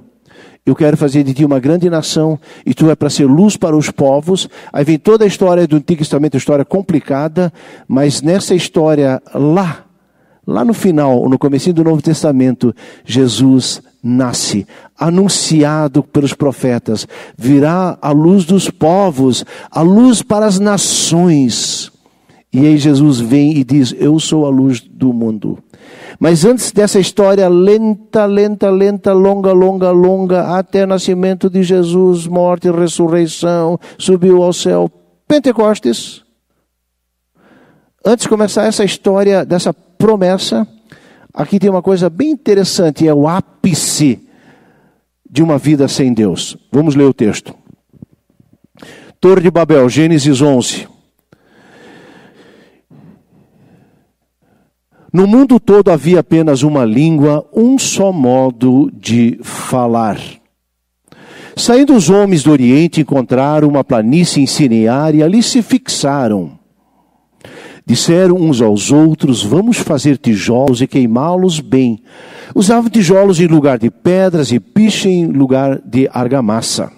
eu 0.67 0.75
quero 0.75 0.97
fazer 0.97 1.23
de 1.23 1.33
ti 1.33 1.45
uma 1.45 1.61
grande 1.61 1.89
nação 1.89 2.37
e 2.65 2.73
tu 2.73 2.91
é 2.91 2.95
para 2.95 3.09
ser 3.09 3.25
luz 3.25 3.55
para 3.55 3.75
os 3.75 3.89
povos. 3.89 4.49
Aí 4.73 4.83
vem 4.83 4.99
toda 4.99 5.23
a 5.23 5.27
história 5.27 5.65
do 5.65 5.77
Antigo 5.77 5.99
Testamento, 5.99 6.35
história 6.35 6.65
complicada, 6.65 7.53
mas 7.87 8.21
nessa 8.21 8.53
história 8.53 9.21
lá, 9.33 9.85
lá 10.45 10.65
no 10.65 10.73
final, 10.73 11.29
no 11.29 11.39
começo 11.39 11.71
do 11.71 11.85
Novo 11.85 12.01
Testamento, 12.01 12.75
Jesus 13.05 13.81
nasce, 14.03 14.67
anunciado 14.99 16.03
pelos 16.03 16.33
profetas, 16.33 17.07
virá 17.37 17.97
a 18.01 18.11
luz 18.11 18.43
dos 18.43 18.69
povos, 18.69 19.45
a 19.71 19.81
luz 19.81 20.21
para 20.21 20.45
as 20.45 20.59
nações. 20.59 21.89
E 22.51 22.65
aí 22.65 22.77
Jesus 22.77 23.19
vem 23.19 23.57
e 23.57 23.63
diz: 23.63 23.93
Eu 23.97 24.19
sou 24.19 24.45
a 24.45 24.49
luz 24.49 24.81
do 24.81 25.13
mundo. 25.13 25.57
Mas 26.19 26.45
antes 26.45 26.71
dessa 26.71 26.99
história 26.99 27.47
lenta, 27.47 28.25
lenta, 28.25 28.69
lenta, 28.69 29.13
longa, 29.13 29.51
longa, 29.51 29.91
longa, 29.91 30.57
até 30.57 30.83
o 30.83 30.87
nascimento 30.87 31.49
de 31.49 31.61
Jesus, 31.61 32.25
morte 32.25 32.71
ressurreição, 32.71 33.79
subiu 33.97 34.41
ao 34.41 34.51
céu, 34.51 34.89
Pentecostes. 35.27 36.23
Antes 38.03 38.23
de 38.23 38.29
começar 38.29 38.65
essa 38.65 38.83
história 38.83 39.45
dessa 39.45 39.73
promessa, 39.73 40.67
Aqui 41.37 41.59
tem 41.59 41.69
uma 41.69 41.83
coisa 41.83 42.09
bem 42.09 42.31
interessante, 42.31 43.07
é 43.07 43.13
o 43.13 43.27
ápice 43.27 44.27
de 45.29 45.43
uma 45.43 45.59
vida 45.59 45.87
sem 45.87 46.11
Deus. 46.11 46.57
Vamos 46.71 46.95
ler 46.95 47.03
o 47.03 47.13
texto. 47.13 47.53
Torre 49.21 49.41
de 49.41 49.51
Babel, 49.51 49.87
Gênesis 49.87 50.41
11. 50.41 50.87
No 55.11 55.25
mundo 55.25 55.59
todo 55.59 55.89
havia 55.89 56.19
apenas 56.19 56.63
uma 56.63 56.83
língua, 56.83 57.47
um 57.53 57.77
só 57.77 58.11
modo 58.11 58.91
de 58.93 59.39
falar. 59.41 60.19
Saindo 61.55 61.95
os 61.95 62.09
homens 62.09 62.43
do 62.43 62.51
Oriente, 62.51 63.01
encontraram 63.01 63.67
uma 63.67 63.83
planície 63.83 64.43
em 64.43 64.45
Sinear 64.45 65.15
e 65.15 65.23
ali 65.23 65.41
se 65.41 65.61
fixaram. 65.61 66.57
Disseram 67.85 68.35
uns 68.35 68.61
aos 68.61 68.91
outros: 68.91 69.41
Vamos 69.41 69.77
fazer 69.77 70.17
tijolos 70.17 70.81
e 70.81 70.87
queimá-los 70.87 71.61
bem. 71.61 72.03
Usavam 72.53 72.89
tijolos 72.89 73.39
em 73.39 73.47
lugar 73.47 73.79
de 73.79 73.89
pedras 73.89 74.51
e 74.51 74.59
piche 74.59 75.09
em 75.09 75.25
lugar 75.27 75.81
de 75.83 76.09
argamassa. 76.11 76.91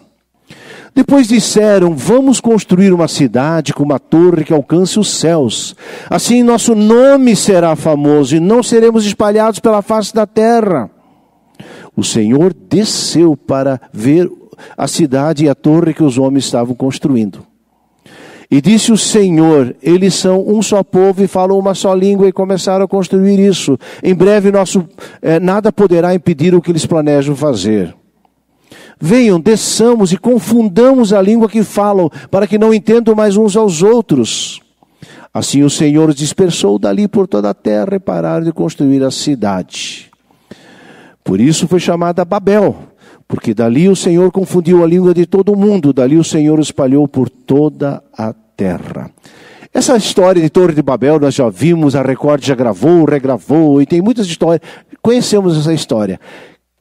Depois 0.99 1.29
disseram: 1.29 1.95
Vamos 1.95 2.41
construir 2.41 2.91
uma 2.91 3.07
cidade 3.07 3.73
com 3.73 3.83
uma 3.83 3.97
torre 3.97 4.43
que 4.43 4.51
alcance 4.51 4.99
os 4.99 5.07
céus. 5.07 5.73
Assim 6.09 6.43
nosso 6.43 6.75
nome 6.75 7.37
será 7.37 7.73
famoso 7.77 8.35
e 8.35 8.39
não 8.41 8.61
seremos 8.61 9.05
espalhados 9.05 9.61
pela 9.61 9.81
face 9.81 10.13
da 10.13 10.27
terra. 10.27 10.91
O 11.95 12.03
Senhor 12.03 12.53
desceu 12.53 13.37
para 13.37 13.79
ver 13.93 14.29
a 14.77 14.89
cidade 14.89 15.45
e 15.45 15.49
a 15.49 15.55
torre 15.55 15.93
que 15.93 16.03
os 16.03 16.17
homens 16.17 16.43
estavam 16.43 16.75
construindo. 16.75 17.47
E 18.51 18.59
disse 18.59 18.91
o 18.91 18.97
Senhor: 18.97 19.77
Eles 19.81 20.15
são 20.15 20.45
um 20.45 20.61
só 20.61 20.83
povo 20.83 21.23
e 21.23 21.27
falam 21.27 21.57
uma 21.57 21.73
só 21.73 21.93
língua 21.93 22.27
e 22.27 22.33
começaram 22.33 22.83
a 22.83 22.89
construir 22.89 23.39
isso. 23.39 23.79
Em 24.03 24.13
breve 24.13 24.51
nosso 24.51 24.85
é, 25.21 25.39
nada 25.39 25.71
poderá 25.71 26.13
impedir 26.13 26.53
o 26.53 26.61
que 26.61 26.69
eles 26.69 26.85
planejam 26.85 27.37
fazer. 27.37 27.95
Venham, 28.99 29.39
desçamos 29.39 30.11
e 30.11 30.17
confundamos 30.17 31.13
a 31.13 31.21
língua 31.21 31.47
que 31.47 31.63
falam, 31.63 32.09
para 32.29 32.45
que 32.45 32.57
não 32.57 32.73
entendam 32.73 33.15
mais 33.15 33.37
uns 33.37 33.55
aos 33.55 33.81
outros. 33.81 34.59
Assim 35.33 35.63
o 35.63 35.69
Senhor 35.69 36.13
dispersou 36.13 36.77
dali 36.77 37.07
por 37.07 37.27
toda 37.27 37.51
a 37.51 37.53
terra 37.53 37.95
e 37.95 37.99
pararam 37.99 38.43
de 38.43 38.51
construir 38.51 39.03
a 39.03 39.11
cidade. 39.11 40.09
Por 41.23 41.39
isso 41.39 41.67
foi 41.67 41.79
chamada 41.79 42.25
Babel, 42.25 42.75
porque 43.27 43.53
dali 43.53 43.87
o 43.87 43.95
Senhor 43.95 44.31
confundiu 44.31 44.83
a 44.83 44.87
língua 44.87 45.13
de 45.13 45.25
todo 45.25 45.55
mundo, 45.55 45.93
dali 45.93 46.17
o 46.17 46.23
Senhor 46.23 46.59
espalhou 46.59 47.07
por 47.07 47.29
toda 47.29 48.03
a 48.17 48.33
terra. 48.57 49.11
Essa 49.71 49.95
história 49.95 50.41
de 50.41 50.49
Torre 50.49 50.73
de 50.73 50.81
Babel 50.81 51.19
nós 51.19 51.35
já 51.35 51.47
vimos, 51.47 51.95
a 51.95 52.01
Record 52.01 52.43
já 52.43 52.55
gravou, 52.55 53.05
regravou, 53.05 53.79
e 53.81 53.85
tem 53.85 54.01
muitas 54.01 54.25
histórias. 54.25 54.61
Conhecemos 54.99 55.57
essa 55.57 55.71
história. 55.71 56.19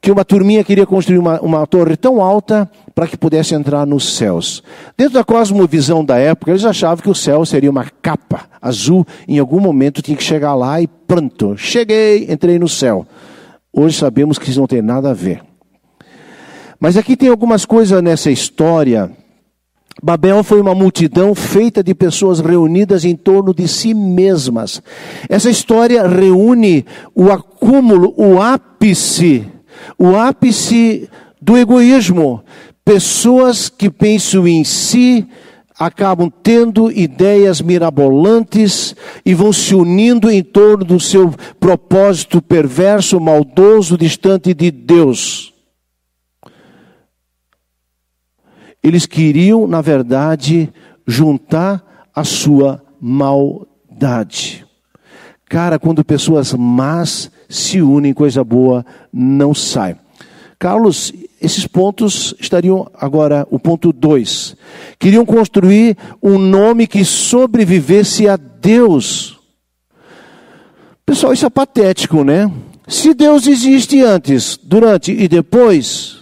Que 0.01 0.11
uma 0.11 0.23
turminha 0.23 0.63
queria 0.63 0.85
construir 0.85 1.17
uma, 1.17 1.39
uma 1.41 1.67
torre 1.67 1.97
tão 1.97 2.21
alta 2.21 2.69
para 2.95 3.07
que 3.07 3.17
pudesse 3.17 3.53
entrar 3.53 3.85
nos 3.85 4.15
céus. 4.15 4.63
Dentro 4.97 5.13
da 5.15 5.23
cosmovisão 5.23 6.03
da 6.05 6.17
época, 6.17 6.51
eles 6.51 6.63
achavam 6.63 7.03
que 7.03 7.09
o 7.09 7.15
céu 7.15 7.45
seria 7.45 7.69
uma 7.69 7.85
capa 8.01 8.45
azul, 8.61 9.05
em 9.27 9.39
algum 9.39 9.59
momento 9.59 10.01
tinha 10.01 10.17
que 10.17 10.23
chegar 10.23 10.53
lá 10.53 10.81
e 10.81 10.87
pronto, 10.87 11.55
cheguei, 11.57 12.31
entrei 12.31 12.57
no 12.59 12.67
céu. 12.67 13.05
Hoje 13.73 13.97
sabemos 13.97 14.37
que 14.37 14.49
isso 14.49 14.59
não 14.59 14.67
tem 14.67 14.81
nada 14.81 15.11
a 15.11 15.13
ver. 15.13 15.41
Mas 16.79 16.95
aqui 16.95 17.17
tem 17.17 17.29
algumas 17.29 17.65
coisas 17.65 18.01
nessa 18.01 18.31
história. 18.31 19.11
Babel 20.01 20.43
foi 20.43 20.61
uma 20.61 20.73
multidão 20.73 21.35
feita 21.35 21.83
de 21.83 21.93
pessoas 21.93 22.39
reunidas 22.39 23.03
em 23.03 23.15
torno 23.15 23.53
de 23.53 23.67
si 23.67 23.93
mesmas. 23.93 24.81
Essa 25.27 25.49
história 25.49 26.07
reúne 26.07 26.85
o 27.13 27.29
acúmulo, 27.29 28.13
o 28.17 28.41
ápice, 28.41 29.45
o 29.97 30.15
ápice 30.15 31.09
do 31.41 31.57
egoísmo. 31.57 32.43
Pessoas 32.83 33.69
que 33.69 33.89
pensam 33.89 34.47
em 34.47 34.63
si, 34.63 35.27
acabam 35.79 36.29
tendo 36.29 36.91
ideias 36.91 37.61
mirabolantes 37.61 38.93
e 39.25 39.33
vão 39.33 39.53
se 39.53 39.73
unindo 39.73 40.29
em 40.29 40.43
torno 40.43 40.83
do 40.83 40.99
seu 40.99 41.33
propósito 41.57 42.41
perverso, 42.41 43.17
maldoso, 43.17 43.97
distante 43.97 44.53
de 44.53 44.69
Deus. 44.69 45.53
Eles 48.83 49.05
queriam, 49.05 49.65
na 49.65 49.79
verdade, 49.79 50.71
juntar 51.07 52.09
a 52.13 52.25
sua 52.25 52.83
maldade. 52.99 54.65
Cara, 55.47 55.79
quando 55.79 56.03
pessoas 56.03 56.53
más 56.53 57.31
se 57.49 57.81
unem, 57.81 58.13
coisa 58.13 58.43
boa 58.43 58.85
não 59.11 59.55
sai. 59.55 59.97
Carlos, 60.59 61.11
esses 61.41 61.65
pontos 61.65 62.35
estariam 62.39 62.89
agora, 62.93 63.47
o 63.49 63.57
ponto 63.57 63.91
2. 63.91 64.55
Queriam 64.99 65.25
construir 65.25 65.97
um 66.21 66.37
nome 66.37 66.85
que 66.85 67.03
sobrevivesse 67.03 68.27
a 68.27 68.37
Deus. 68.37 69.39
Pessoal, 71.05 71.33
isso 71.33 71.45
é 71.45 71.49
patético, 71.49 72.23
né? 72.23 72.51
Se 72.87 73.13
Deus 73.13 73.47
existe 73.47 74.01
antes, 74.01 74.59
durante 74.61 75.11
e 75.11 75.27
depois, 75.27 76.19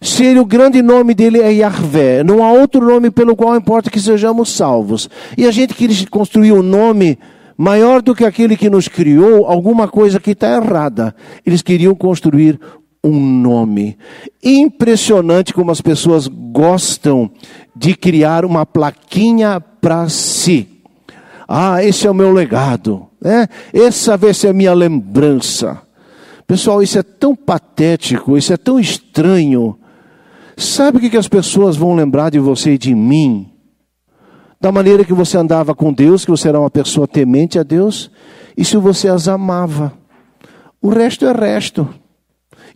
se 0.00 0.24
ele, 0.24 0.40
o 0.40 0.44
grande 0.44 0.82
nome 0.82 1.14
dele 1.14 1.40
é 1.40 1.52
Yahvé, 1.52 2.22
não 2.22 2.44
há 2.44 2.52
outro 2.52 2.84
nome 2.84 3.10
pelo 3.10 3.36
qual 3.36 3.56
importa 3.56 3.90
que 3.90 4.00
sejamos 4.00 4.50
salvos. 4.50 5.08
E 5.38 5.46
a 5.46 5.50
gente 5.50 5.74
queria 5.74 6.06
construir 6.08 6.52
um 6.52 6.62
nome 6.62 7.18
maior 7.56 8.02
do 8.02 8.14
que 8.14 8.24
aquele 8.24 8.56
que 8.56 8.70
nos 8.70 8.88
criou, 8.88 9.46
alguma 9.46 9.88
coisa 9.88 10.20
que 10.20 10.32
está 10.32 10.56
errada. 10.56 11.14
Eles 11.44 11.62
queriam 11.62 11.94
construir 11.94 12.60
um 13.02 13.18
nome. 13.20 13.96
Impressionante 14.42 15.54
como 15.54 15.70
as 15.70 15.80
pessoas 15.80 16.26
gostam 16.26 17.30
de 17.74 17.94
criar 17.94 18.44
uma 18.44 18.66
plaquinha 18.66 19.60
para 19.60 20.08
si. 20.08 20.68
Ah, 21.48 21.82
esse 21.84 22.06
é 22.06 22.10
o 22.10 22.14
meu 22.14 22.32
legado, 22.32 23.06
né? 23.20 23.46
Essa 23.72 24.16
vai 24.16 24.34
ser 24.34 24.48
a 24.48 24.52
minha 24.52 24.74
lembrança. 24.74 25.80
Pessoal, 26.46 26.82
isso 26.82 26.98
é 26.98 27.02
tão 27.02 27.34
patético, 27.36 28.36
isso 28.36 28.52
é 28.52 28.56
tão 28.56 28.78
estranho. 28.78 29.78
Sabe 30.56 30.98
o 30.98 31.10
que 31.10 31.16
as 31.16 31.28
pessoas 31.28 31.76
vão 31.76 31.94
lembrar 31.94 32.30
de 32.30 32.38
você 32.38 32.72
e 32.72 32.78
de 32.78 32.94
mim? 32.94 33.50
Da 34.60 34.72
maneira 34.72 35.04
que 35.04 35.12
você 35.12 35.36
andava 35.36 35.74
com 35.74 35.92
Deus, 35.92 36.24
que 36.24 36.30
você 36.30 36.48
era 36.48 36.58
uma 36.58 36.70
pessoa 36.70 37.06
temente 37.06 37.58
a 37.58 37.62
Deus, 37.62 38.10
e 38.56 38.64
se 38.64 38.76
você 38.76 39.08
as 39.08 39.28
amava. 39.28 39.92
O 40.80 40.88
resto 40.88 41.26
é 41.26 41.32
resto. 41.32 41.88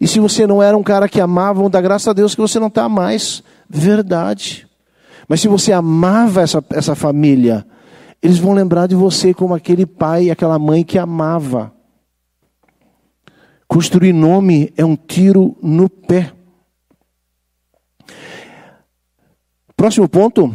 E 0.00 0.06
se 0.06 0.18
você 0.18 0.46
não 0.46 0.62
era 0.62 0.76
um 0.76 0.82
cara 0.82 1.08
que 1.08 1.20
amava, 1.20 1.68
dá 1.68 1.80
graças 1.80 2.08
a 2.08 2.12
Deus 2.12 2.34
que 2.34 2.40
você 2.40 2.58
não 2.58 2.68
está 2.68 2.88
mais. 2.88 3.42
Verdade. 3.68 4.66
Mas 5.28 5.40
se 5.40 5.48
você 5.48 5.72
amava 5.72 6.40
essa, 6.42 6.64
essa 6.70 6.94
família, 6.94 7.66
eles 8.22 8.38
vão 8.38 8.52
lembrar 8.52 8.86
de 8.86 8.94
você 8.94 9.32
como 9.32 9.54
aquele 9.54 9.86
pai 9.86 10.24
e 10.24 10.30
aquela 10.30 10.58
mãe 10.58 10.82
que 10.82 10.98
amava. 10.98 11.72
Construir 13.68 14.12
nome 14.12 14.72
é 14.76 14.84
um 14.84 14.96
tiro 14.96 15.56
no 15.62 15.88
pé. 15.88 16.32
Próximo 19.76 20.08
ponto. 20.08 20.52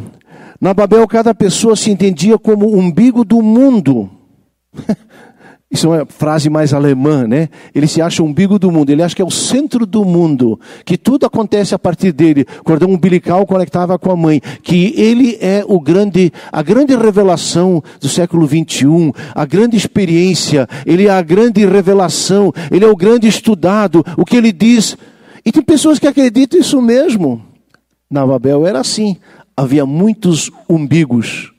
Na 0.60 0.72
Babel, 0.72 1.06
cada 1.06 1.34
pessoa 1.34 1.76
se 1.76 1.90
entendia 1.90 2.38
como 2.38 2.66
o 2.66 2.78
umbigo 2.78 3.24
do 3.24 3.42
mundo. 3.42 4.10
Isso 5.68 5.92
é 5.92 5.98
uma 5.98 6.06
frase 6.06 6.48
mais 6.48 6.72
alemã, 6.72 7.26
né? 7.26 7.48
Ele 7.74 7.88
se 7.88 8.00
acha 8.00 8.22
o 8.22 8.26
umbigo 8.26 8.56
do 8.56 8.70
mundo, 8.70 8.90
ele 8.90 9.02
acha 9.02 9.16
que 9.16 9.20
é 9.20 9.24
o 9.24 9.30
centro 9.30 9.84
do 9.84 10.04
mundo, 10.04 10.60
que 10.84 10.96
tudo 10.96 11.26
acontece 11.26 11.74
a 11.74 11.78
partir 11.78 12.12
dele, 12.12 12.46
cordão 12.64 12.88
umbilical 12.88 13.44
conectava 13.44 13.98
com 13.98 14.12
a 14.12 14.16
mãe, 14.16 14.40
que 14.62 14.94
ele 14.96 15.36
é 15.40 15.64
o 15.66 15.80
grande, 15.80 16.32
a 16.52 16.62
grande 16.62 16.94
revelação 16.94 17.82
do 18.00 18.08
século 18.08 18.46
21, 18.46 19.10
a 19.34 19.44
grande 19.44 19.76
experiência, 19.76 20.68
ele 20.86 21.08
é 21.08 21.10
a 21.10 21.20
grande 21.20 21.66
revelação, 21.66 22.52
ele 22.70 22.84
é 22.84 22.88
o 22.88 22.96
grande 22.96 23.26
estudado, 23.26 24.04
o 24.16 24.24
que 24.24 24.36
ele 24.36 24.52
diz. 24.52 24.96
E 25.44 25.50
tem 25.50 25.62
pessoas 25.62 25.98
que 25.98 26.06
acreditam 26.06 26.60
isso 26.60 26.80
mesmo. 26.80 27.42
Na 28.08 28.24
Babel 28.24 28.64
era 28.64 28.78
assim, 28.78 29.16
havia 29.56 29.86
muitos 29.86 30.50
umbigos. 30.68 31.52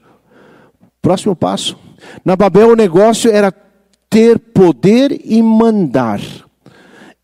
Próximo 1.01 1.35
passo. 1.35 1.77
Na 2.23 2.35
Babel 2.35 2.69
o 2.69 2.75
negócio 2.75 3.31
era 3.31 3.51
ter 4.10 4.38
poder 4.38 5.19
e 5.25 5.41
mandar. 5.41 6.21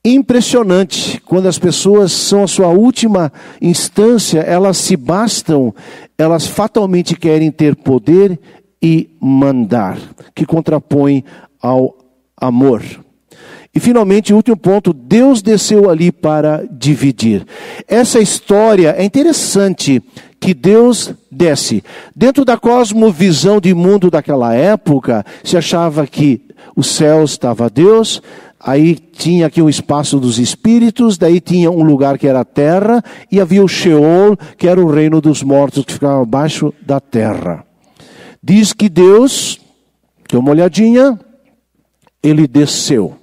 Impressionante, 0.06 1.22
quando 1.22 1.48
as 1.48 1.58
pessoas 1.58 2.12
são 2.12 2.44
a 2.44 2.48
sua 2.48 2.68
última 2.68 3.32
instância, 3.62 4.40
elas 4.40 4.78
se 4.78 4.98
bastam, 4.98 5.74
elas 6.18 6.46
fatalmente 6.46 7.16
querem 7.16 7.50
ter 7.50 7.74
poder 7.76 8.38
e 8.82 9.16
mandar, 9.22 9.98
que 10.36 10.46
contrapõe 10.46 11.24
ao 11.62 11.96
amor. 12.36 12.84
E 13.74 13.80
finalmente, 13.80 14.34
o 14.34 14.36
último 14.36 14.58
ponto, 14.58 14.94
Deus 14.94 15.42
desceu 15.42 15.90
ali 15.90 16.12
para 16.12 16.68
dividir. 16.70 17.46
Essa 17.88 18.20
história 18.20 18.94
é 18.98 19.04
interessante 19.06 20.04
que 20.44 20.54
Deus 20.54 21.14
desce. 21.32 21.82
Dentro 22.14 22.44
da 22.44 22.58
cosmovisão 22.58 23.62
de 23.62 23.74
mundo 23.74 24.12
daquela 24.12 24.54
época, 24.54 25.26
se 25.42 25.56
achava 25.56 26.06
que 26.06 26.42
o 26.76 26.84
céu 26.84 27.24
estava 27.24 27.70
Deus, 27.70 28.22
aí 28.60 28.96
tinha 28.96 29.48
aqui 29.48 29.62
um 29.62 29.70
espaço 29.70 30.20
dos 30.20 30.40
espíritos, 30.40 31.18
daí 31.18 31.40
tinha 31.40 31.72
um 31.72 31.82
lugar 31.82 32.18
que 32.18 32.28
era 32.28 32.42
a 32.42 32.46
terra, 32.46 33.02
e 33.32 33.40
havia 33.40 33.64
o 33.64 33.70
Sheol, 33.70 34.36
que 34.58 34.68
era 34.68 34.82
o 34.82 34.92
reino 34.92 35.22
dos 35.22 35.42
mortos, 35.42 35.86
que 35.86 35.94
ficava 35.94 36.22
abaixo 36.22 36.74
da 36.86 37.00
terra. 37.00 37.66
Diz 38.44 38.74
que 38.74 38.90
Deus, 38.90 39.62
deu 40.30 40.42
uma 40.42 40.52
olhadinha, 40.52 41.18
ele 42.22 42.48
desceu. 42.48 43.16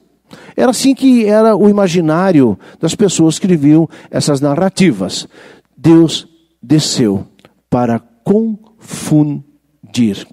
Era 0.56 0.70
assim 0.70 0.94
que 0.94 1.26
era 1.26 1.54
o 1.54 1.68
imaginário 1.68 2.58
das 2.80 2.94
pessoas 2.94 3.38
que 3.38 3.44
escreviam 3.44 3.86
essas 4.10 4.40
narrativas. 4.40 5.28
Deus 5.76 6.30
desceu 6.62 7.26
para 7.68 7.98
confundir. 8.24 10.26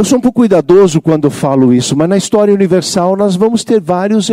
Eu 0.00 0.04
sou 0.04 0.16
um 0.16 0.20
pouco 0.20 0.40
cuidadoso 0.40 1.02
quando 1.02 1.30
falo 1.30 1.74
isso, 1.74 1.94
mas 1.94 2.08
na 2.08 2.16
história 2.16 2.54
universal 2.54 3.14
nós 3.16 3.36
vamos 3.36 3.64
ter 3.64 3.82
vários 3.82 4.30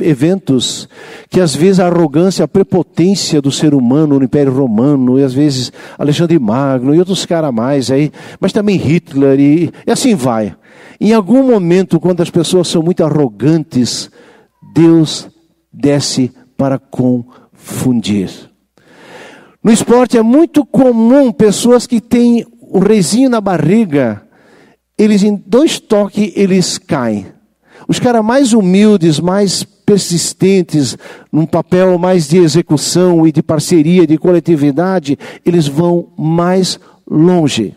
eventos 0.00 0.88
que 1.30 1.40
às 1.40 1.54
vezes 1.54 1.78
a 1.78 1.86
arrogância, 1.86 2.44
a 2.44 2.48
prepotência 2.48 3.40
do 3.40 3.52
ser 3.52 3.72
humano 3.72 4.18
no 4.18 4.24
Império 4.24 4.52
Romano, 4.52 5.16
e 5.16 5.22
às 5.22 5.32
vezes 5.32 5.72
Alexandre 5.96 6.36
Magno 6.40 6.92
e 6.92 6.98
outros 6.98 7.24
caras 7.24 7.54
mais 7.54 7.88
aí, 7.88 8.10
mas 8.40 8.52
também 8.52 8.76
Hitler 8.76 9.38
e, 9.38 9.72
e 9.86 9.92
assim 9.92 10.16
vai. 10.16 10.56
Em 11.00 11.12
algum 11.12 11.46
momento, 11.46 12.00
quando 12.00 12.20
as 12.20 12.30
pessoas 12.30 12.66
são 12.66 12.82
muito 12.82 13.04
arrogantes, 13.04 14.10
Deus 14.74 15.28
desce 15.72 16.32
para 16.56 16.80
confundir. 16.80 18.28
No 19.66 19.72
esporte 19.72 20.16
é 20.16 20.22
muito 20.22 20.64
comum 20.64 21.32
pessoas 21.32 21.88
que 21.88 22.00
têm 22.00 22.46
o 22.60 22.78
reizinho 22.78 23.28
na 23.28 23.40
barriga, 23.40 24.22
eles 24.96 25.24
em 25.24 25.34
dois 25.44 25.80
toques 25.80 26.32
eles 26.36 26.78
caem. 26.78 27.26
Os 27.88 27.98
caras 27.98 28.24
mais 28.24 28.52
humildes, 28.52 29.18
mais 29.18 29.64
persistentes, 29.64 30.96
num 31.32 31.44
papel 31.44 31.98
mais 31.98 32.28
de 32.28 32.38
execução 32.38 33.26
e 33.26 33.32
de 33.32 33.42
parceria, 33.42 34.06
de 34.06 34.16
coletividade, 34.16 35.18
eles 35.44 35.66
vão 35.66 36.12
mais 36.16 36.78
longe. 37.04 37.74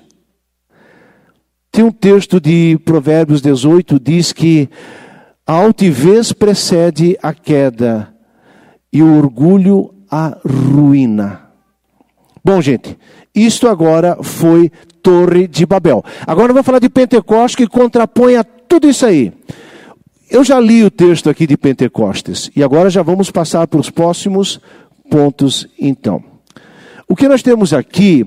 Tem 1.71 1.83
um 1.83 1.91
texto 1.91 2.39
de 2.39 2.79
Provérbios 2.85 3.41
18 3.41 3.99
diz 3.99 4.31
que 4.31 4.69
a 5.43 5.53
altivez 5.53 6.33
precede 6.33 7.17
a 7.19 7.33
queda 7.33 8.13
e 8.93 9.01
o 9.01 9.17
orgulho 9.17 9.91
a 10.07 10.37
ruína. 10.47 11.48
Bom, 12.43 12.61
gente, 12.61 12.97
isto 13.33 13.67
agora 13.67 14.17
foi 14.21 14.71
Torre 15.01 15.47
de 15.47 15.65
Babel. 15.65 16.03
Agora 16.25 16.49
eu 16.49 16.53
vou 16.53 16.63
falar 16.63 16.79
de 16.79 16.89
Pentecostes 16.89 17.55
que 17.55 17.67
contrapõe 17.67 18.35
a 18.35 18.43
tudo 18.43 18.89
isso 18.89 19.05
aí. 19.05 19.31
Eu 20.29 20.43
já 20.43 20.59
li 20.59 20.83
o 20.83 20.91
texto 20.91 21.29
aqui 21.29 21.47
de 21.47 21.57
Pentecostes 21.57 22.51
e 22.55 22.63
agora 22.63 22.89
já 22.89 23.01
vamos 23.01 23.31
passar 23.31 23.65
para 23.67 23.79
os 23.79 23.89
próximos 23.89 24.59
pontos 25.09 25.67
então. 25.79 26.23
O 27.07 27.15
que 27.15 27.27
nós 27.27 27.41
temos 27.41 27.73
aqui 27.73 28.25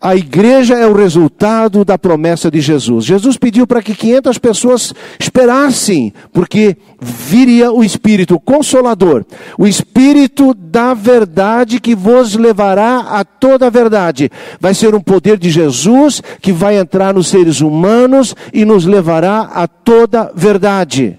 a 0.00 0.14
igreja 0.14 0.76
é 0.76 0.86
o 0.86 0.94
resultado 0.94 1.84
da 1.84 1.98
promessa 1.98 2.50
de 2.50 2.60
Jesus. 2.60 3.04
Jesus 3.04 3.36
pediu 3.36 3.66
para 3.66 3.82
que 3.82 3.94
500 3.94 4.38
pessoas 4.38 4.94
esperassem, 5.18 6.12
porque 6.32 6.76
viria 7.00 7.72
o 7.72 7.82
Espírito 7.82 8.38
Consolador, 8.38 9.24
o 9.58 9.66
Espírito 9.66 10.54
da 10.54 10.94
verdade 10.94 11.80
que 11.80 11.96
vos 11.96 12.36
levará 12.36 12.98
a 13.10 13.24
toda 13.24 13.66
a 13.66 13.70
verdade. 13.70 14.30
Vai 14.60 14.72
ser 14.72 14.94
um 14.94 15.00
poder 15.00 15.36
de 15.36 15.50
Jesus 15.50 16.22
que 16.40 16.52
vai 16.52 16.78
entrar 16.78 17.12
nos 17.12 17.26
seres 17.26 17.60
humanos 17.60 18.36
e 18.52 18.64
nos 18.64 18.86
levará 18.86 19.50
a 19.52 19.66
toda 19.66 20.30
verdade 20.34 21.18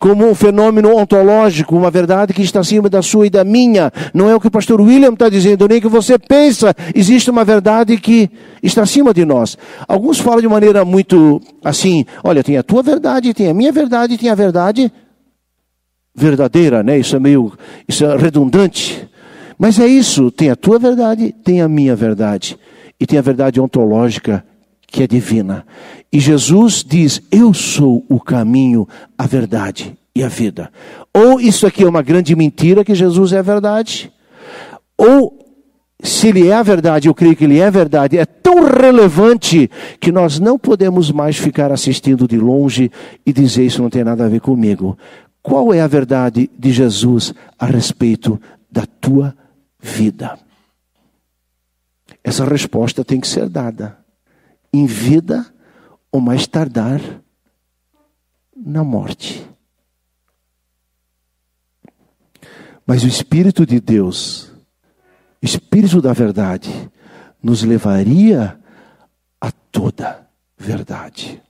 como 0.00 0.26
um 0.26 0.34
fenômeno 0.34 0.96
ontológico, 0.96 1.76
uma 1.76 1.90
verdade 1.90 2.32
que 2.32 2.40
está 2.40 2.60
acima 2.60 2.88
da 2.88 3.02
sua 3.02 3.26
e 3.26 3.30
da 3.30 3.44
minha. 3.44 3.92
Não 4.14 4.30
é 4.30 4.34
o 4.34 4.40
que 4.40 4.46
o 4.46 4.50
pastor 4.50 4.80
William 4.80 5.12
está 5.12 5.28
dizendo, 5.28 5.68
nem 5.68 5.78
que 5.78 5.88
você 5.88 6.18
pensa. 6.18 6.74
Existe 6.94 7.30
uma 7.30 7.44
verdade 7.44 7.98
que 7.98 8.30
está 8.62 8.82
acima 8.82 9.12
de 9.12 9.26
nós. 9.26 9.58
Alguns 9.86 10.18
falam 10.18 10.40
de 10.40 10.48
maneira 10.48 10.86
muito 10.86 11.38
assim: 11.62 12.06
olha, 12.24 12.42
tem 12.42 12.56
a 12.56 12.62
tua 12.62 12.82
verdade, 12.82 13.34
tem 13.34 13.48
a 13.48 13.54
minha 13.54 13.70
verdade, 13.70 14.16
tem 14.16 14.30
a 14.30 14.34
verdade 14.34 14.90
verdadeira, 16.14 16.82
né? 16.82 16.98
Isso 16.98 17.14
é 17.14 17.20
meio, 17.20 17.52
isso 17.86 18.02
é 18.02 18.16
redundante. 18.16 19.06
Mas 19.58 19.78
é 19.78 19.86
isso, 19.86 20.30
tem 20.30 20.48
a 20.48 20.56
tua 20.56 20.78
verdade, 20.78 21.34
tem 21.44 21.60
a 21.60 21.68
minha 21.68 21.94
verdade 21.94 22.58
e 22.98 23.04
tem 23.04 23.18
a 23.18 23.22
verdade 23.22 23.60
ontológica 23.60 24.42
que 24.90 25.02
é 25.02 25.06
divina. 25.06 25.64
E 26.12 26.18
Jesus 26.18 26.84
diz: 26.86 27.22
"Eu 27.30 27.54
sou 27.54 28.04
o 28.08 28.20
caminho, 28.20 28.86
a 29.16 29.26
verdade 29.26 29.96
e 30.14 30.22
a 30.22 30.28
vida". 30.28 30.70
Ou 31.14 31.40
isso 31.40 31.66
aqui 31.66 31.84
é 31.84 31.88
uma 31.88 32.02
grande 32.02 32.34
mentira 32.34 32.84
que 32.84 32.94
Jesus 32.94 33.32
é 33.32 33.38
a 33.38 33.42
verdade, 33.42 34.12
ou 34.96 35.40
se 36.02 36.28
ele 36.28 36.48
é 36.48 36.54
a 36.54 36.62
verdade, 36.62 37.08
eu 37.08 37.14
creio 37.14 37.36
que 37.36 37.44
ele 37.44 37.58
é 37.58 37.70
verdade, 37.70 38.16
é 38.16 38.24
tão 38.24 38.64
relevante 38.64 39.70
que 40.00 40.10
nós 40.10 40.38
não 40.38 40.58
podemos 40.58 41.10
mais 41.10 41.36
ficar 41.36 41.70
assistindo 41.70 42.26
de 42.26 42.38
longe 42.38 42.90
e 43.24 43.32
dizer 43.32 43.66
isso 43.66 43.82
não 43.82 43.90
tem 43.90 44.02
nada 44.02 44.24
a 44.24 44.28
ver 44.28 44.40
comigo. 44.40 44.96
Qual 45.42 45.72
é 45.72 45.80
a 45.80 45.86
verdade 45.86 46.50
de 46.58 46.72
Jesus 46.72 47.34
a 47.58 47.66
respeito 47.66 48.40
da 48.70 48.86
tua 49.00 49.34
vida? 49.78 50.38
Essa 52.22 52.44
resposta 52.44 53.04
tem 53.04 53.20
que 53.20 53.28
ser 53.28 53.48
dada 53.48 53.98
em 54.72 54.86
vida 54.86 55.46
ou 56.12 56.20
mais 56.20 56.46
tardar 56.46 57.00
na 58.56 58.84
morte. 58.84 59.46
Mas 62.86 63.04
o 63.04 63.08
Espírito 63.08 63.64
de 63.64 63.80
Deus, 63.80 64.52
o 65.40 65.44
Espírito 65.44 66.02
da 66.02 66.12
verdade, 66.12 66.70
nos 67.42 67.62
levaria 67.62 68.58
a 69.40 69.50
toda 69.50 70.28
verdade. 70.58 71.40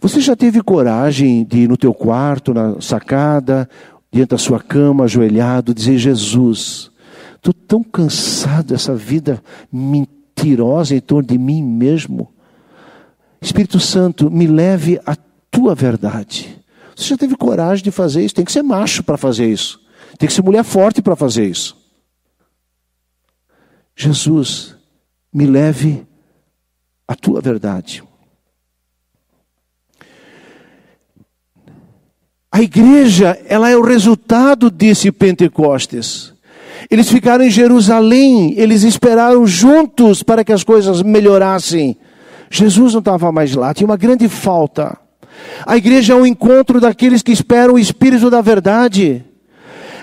Você 0.00 0.20
já 0.20 0.34
teve 0.34 0.62
coragem 0.62 1.44
de 1.44 1.60
ir 1.60 1.68
no 1.68 1.76
teu 1.76 1.94
quarto, 1.94 2.52
na 2.52 2.80
sacada, 2.80 3.68
diante 4.10 4.30
da 4.30 4.38
sua 4.38 4.60
cama, 4.60 5.04
ajoelhado, 5.04 5.74
dizer: 5.74 5.98
Jesus, 5.98 6.90
estou 7.36 7.52
tão 7.52 7.82
cansado 7.82 8.66
dessa 8.68 8.94
vida 8.94 9.42
mentirosa 9.72 10.94
em 10.94 11.00
torno 11.00 11.28
de 11.28 11.38
mim 11.38 11.62
mesmo. 11.62 12.33
Espírito 13.44 13.78
Santo, 13.78 14.30
me 14.30 14.46
leve 14.46 14.98
à 15.04 15.14
tua 15.50 15.74
verdade. 15.74 16.58
Você 16.96 17.08
já 17.08 17.16
teve 17.16 17.36
coragem 17.36 17.84
de 17.84 17.90
fazer 17.90 18.24
isso? 18.24 18.34
Tem 18.34 18.44
que 18.44 18.52
ser 18.52 18.62
macho 18.62 19.02
para 19.02 19.18
fazer 19.18 19.46
isso. 19.46 19.80
Tem 20.18 20.26
que 20.26 20.32
ser 20.32 20.42
mulher 20.42 20.64
forte 20.64 21.02
para 21.02 21.14
fazer 21.14 21.46
isso. 21.46 21.76
Jesus, 23.94 24.74
me 25.32 25.46
leve 25.46 26.06
à 27.06 27.14
tua 27.14 27.40
verdade. 27.40 28.02
A 32.50 32.62
igreja, 32.62 33.38
ela 33.46 33.68
é 33.68 33.76
o 33.76 33.82
resultado 33.82 34.70
desse 34.70 35.12
Pentecostes. 35.12 36.32
Eles 36.90 37.10
ficaram 37.10 37.44
em 37.44 37.50
Jerusalém, 37.50 38.54
eles 38.56 38.84
esperaram 38.84 39.46
juntos 39.46 40.22
para 40.22 40.44
que 40.44 40.52
as 40.52 40.64
coisas 40.64 41.02
melhorassem. 41.02 41.98
Jesus 42.56 42.92
não 42.92 43.00
estava 43.00 43.32
mais 43.32 43.52
lá, 43.52 43.74
tinha 43.74 43.84
uma 43.84 43.96
grande 43.96 44.28
falta. 44.28 44.96
A 45.66 45.76
igreja 45.76 46.12
é 46.12 46.16
o 46.16 46.24
encontro 46.24 46.80
daqueles 46.80 47.20
que 47.20 47.32
esperam 47.32 47.74
o 47.74 47.78
Espírito 47.78 48.30
da 48.30 48.40
verdade. 48.40 49.24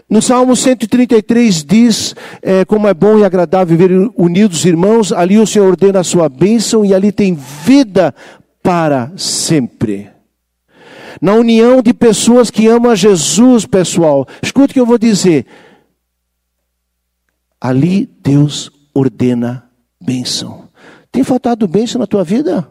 No 0.10 0.22
Salmo 0.22 0.54
133 0.54 1.64
diz: 1.64 2.14
é, 2.42 2.66
Como 2.66 2.90
é 2.90 2.94
bom 2.94 3.18
e 3.18 3.24
agradável 3.24 3.78
viver 3.78 4.12
unidos, 4.18 4.66
irmãos, 4.66 5.14
ali 5.14 5.40
o 5.40 5.48
Senhor 5.48 5.70
ordena 5.70 6.02
a 6.02 6.04
sua 6.04 6.28
bênção 6.28 6.84
e 6.84 6.94
ali 6.94 7.14
tem 7.14 7.34
vida 7.66 8.14
para 8.62 9.14
sempre. 9.16 10.10
Na 11.22 11.34
união 11.36 11.82
de 11.82 11.94
pessoas 11.94 12.52
que 12.52 12.68
amam 12.68 12.92
a 12.92 12.96
Jesus, 12.96 13.66
pessoal, 13.66 14.28
escute 14.44 14.72
o 14.72 14.74
que 14.74 14.80
eu 14.82 14.86
vou 14.86 14.98
dizer. 14.98 15.46
Ali 17.62 18.10
Deus 18.22 18.70
ordena 18.94 19.64
bênção. 20.02 20.71
Tem 21.12 21.24
faltado 21.24 21.67
bênção 21.67 22.00
na 22.00 22.08
tua 22.08 22.24
vida? 22.24 22.67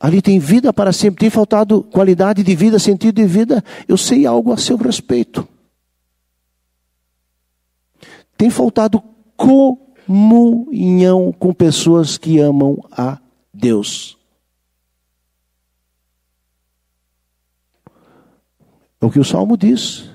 Ali 0.00 0.22
tem 0.22 0.38
vida 0.38 0.72
para 0.72 0.92
sempre. 0.92 1.20
Tem 1.20 1.28
faltado 1.28 1.82
qualidade 1.82 2.42
de 2.42 2.54
vida, 2.54 2.78
sentido 2.78 3.16
de 3.16 3.26
vida. 3.26 3.62
Eu 3.86 3.98
sei 3.98 4.24
algo 4.24 4.52
a 4.52 4.56
seu 4.56 4.78
respeito. 4.78 5.46
Tem 8.36 8.48
faltado 8.48 9.02
comunhão 10.06 11.30
com 11.32 11.52
pessoas 11.52 12.16
que 12.16 12.38
amam 12.38 12.82
a 12.90 13.18
Deus. 13.52 14.16
É 18.98 19.06
o 19.06 19.10
que 19.10 19.18
o 19.18 19.24
Salmo 19.24 19.56
diz. 19.56 20.08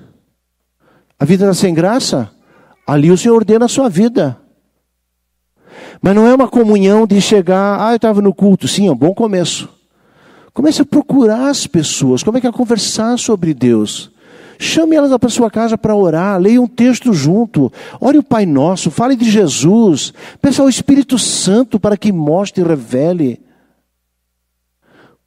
A 1.18 1.24
vida 1.24 1.44
está 1.44 1.54
sem 1.54 1.72
graça? 1.72 2.35
Ali 2.86 3.10
o 3.10 3.18
Senhor 3.18 3.34
ordena 3.34 3.64
a 3.64 3.68
sua 3.68 3.88
vida. 3.88 4.38
Mas 6.00 6.14
não 6.14 6.26
é 6.26 6.34
uma 6.34 6.48
comunhão 6.48 7.06
de 7.06 7.20
chegar, 7.20 7.80
ah, 7.80 7.92
eu 7.92 7.96
estava 7.96 8.22
no 8.22 8.32
culto. 8.32 8.68
Sim, 8.68 8.86
é 8.86 8.92
um 8.92 8.96
bom 8.96 9.14
começo. 9.14 9.68
Comece 10.52 10.82
a 10.82 10.86
procurar 10.86 11.48
as 11.48 11.66
pessoas, 11.66 12.22
comece 12.22 12.46
a 12.46 12.52
conversar 12.52 13.18
sobre 13.18 13.52
Deus. 13.52 14.10
Chame 14.58 14.96
elas 14.96 15.14
para 15.18 15.28
sua 15.28 15.50
casa 15.50 15.76
para 15.76 15.94
orar, 15.94 16.40
leia 16.40 16.62
um 16.62 16.66
texto 16.66 17.12
junto, 17.12 17.70
ore 18.00 18.16
o 18.16 18.22
Pai 18.22 18.46
Nosso, 18.46 18.90
fale 18.90 19.14
de 19.14 19.30
Jesus, 19.30 20.14
peça 20.40 20.62
ao 20.62 20.68
Espírito 20.68 21.18
Santo 21.18 21.78
para 21.78 21.96
que 21.96 22.10
mostre 22.10 22.64
e 22.64 22.66
revele. 22.66 23.40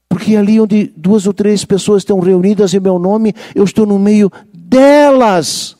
Porque 0.07 0.35
ali 0.35 0.59
onde 0.59 0.91
duas 0.97 1.27
ou 1.27 1.33
três 1.33 1.63
pessoas 1.63 2.01
estão 2.01 2.19
reunidas 2.19 2.73
em 2.73 2.79
meu 2.79 2.97
nome, 2.97 3.35
eu 3.53 3.63
estou 3.63 3.85
no 3.85 3.99
meio 3.99 4.31
delas. 4.51 5.77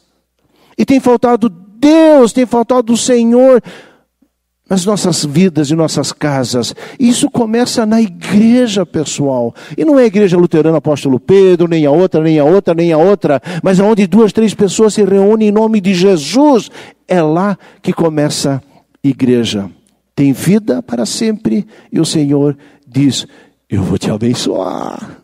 E 0.78 0.86
tem 0.86 1.00
faltado 1.00 1.50
Deus, 1.80 2.34
tem 2.34 2.46
faltado 2.46 2.94
o 2.94 2.98
Senhor 2.98 3.62
nas 4.70 4.86
nossas 4.86 5.26
vidas 5.26 5.72
e 5.72 5.76
nossas 5.76 6.12
casas. 6.12 6.76
Isso 7.00 7.30
começa 7.30 7.86
na 7.86 8.00
igreja, 8.00 8.86
pessoal. 8.86 9.54
E 9.76 9.84
não 9.84 9.98
é 9.98 10.04
a 10.04 10.08
igreja 10.08 10.38
luterana 10.38 10.78
apóstolo 10.78 11.20
Pedro, 11.20 11.68
nem 11.68 11.86
a 11.86 11.92
outra, 11.92 12.22
nem 12.22 12.38
a 12.38 12.46
outra, 12.46 12.74
nem 12.76 12.94
a 12.94 12.98
outra, 12.98 13.42
mas 13.63 13.80
onde 13.80 14.06
duas, 14.06 14.32
três 14.32 14.54
pessoas 14.54 14.94
se 14.94 15.04
reúnem 15.04 15.48
em 15.48 15.52
nome 15.52 15.82
de 15.82 15.94
Jesus, 15.94 16.70
é 17.08 17.22
lá 17.22 17.58
que 17.82 17.92
começa 17.92 18.62
a 19.04 19.08
igreja. 19.08 19.70
Tem 20.15 20.32
vida 20.32 20.84
para 20.84 21.06
sempre 21.06 21.65
e 21.92 22.00
o 22.00 22.06
Senhor 22.06 22.56
diz: 22.88 23.26
Eu 23.70 23.82
vou 23.82 23.98
te 23.98 24.12
abençoar, 24.12 25.22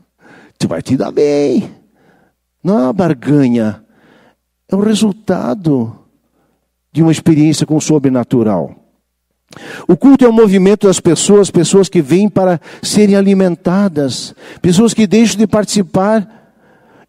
tu 0.57 0.67
vai 0.67 0.81
te 0.81 0.97
dar 0.97 1.11
bem. 1.11 1.69
Não 2.63 2.79
é 2.79 2.81
uma 2.83 2.93
barganha, 2.93 3.83
é 4.67 4.75
o 4.75 4.79
resultado 4.79 6.04
de 6.95 7.03
uma 7.03 7.11
experiência 7.11 7.65
com 7.65 7.75
o 7.75 7.81
sobrenatural. 7.81 8.73
O 9.85 9.97
culto 9.97 10.23
é 10.23 10.29
um 10.29 10.33
movimento 10.33 10.87
das 10.87 11.01
pessoas, 11.01 11.51
pessoas 11.51 11.89
que 11.89 12.01
vêm 12.01 12.29
para 12.29 12.57
serem 12.81 13.17
alimentadas, 13.17 14.33
pessoas 14.61 14.93
que 14.93 15.05
deixam 15.05 15.37
de 15.37 15.45
participar, 15.45 16.53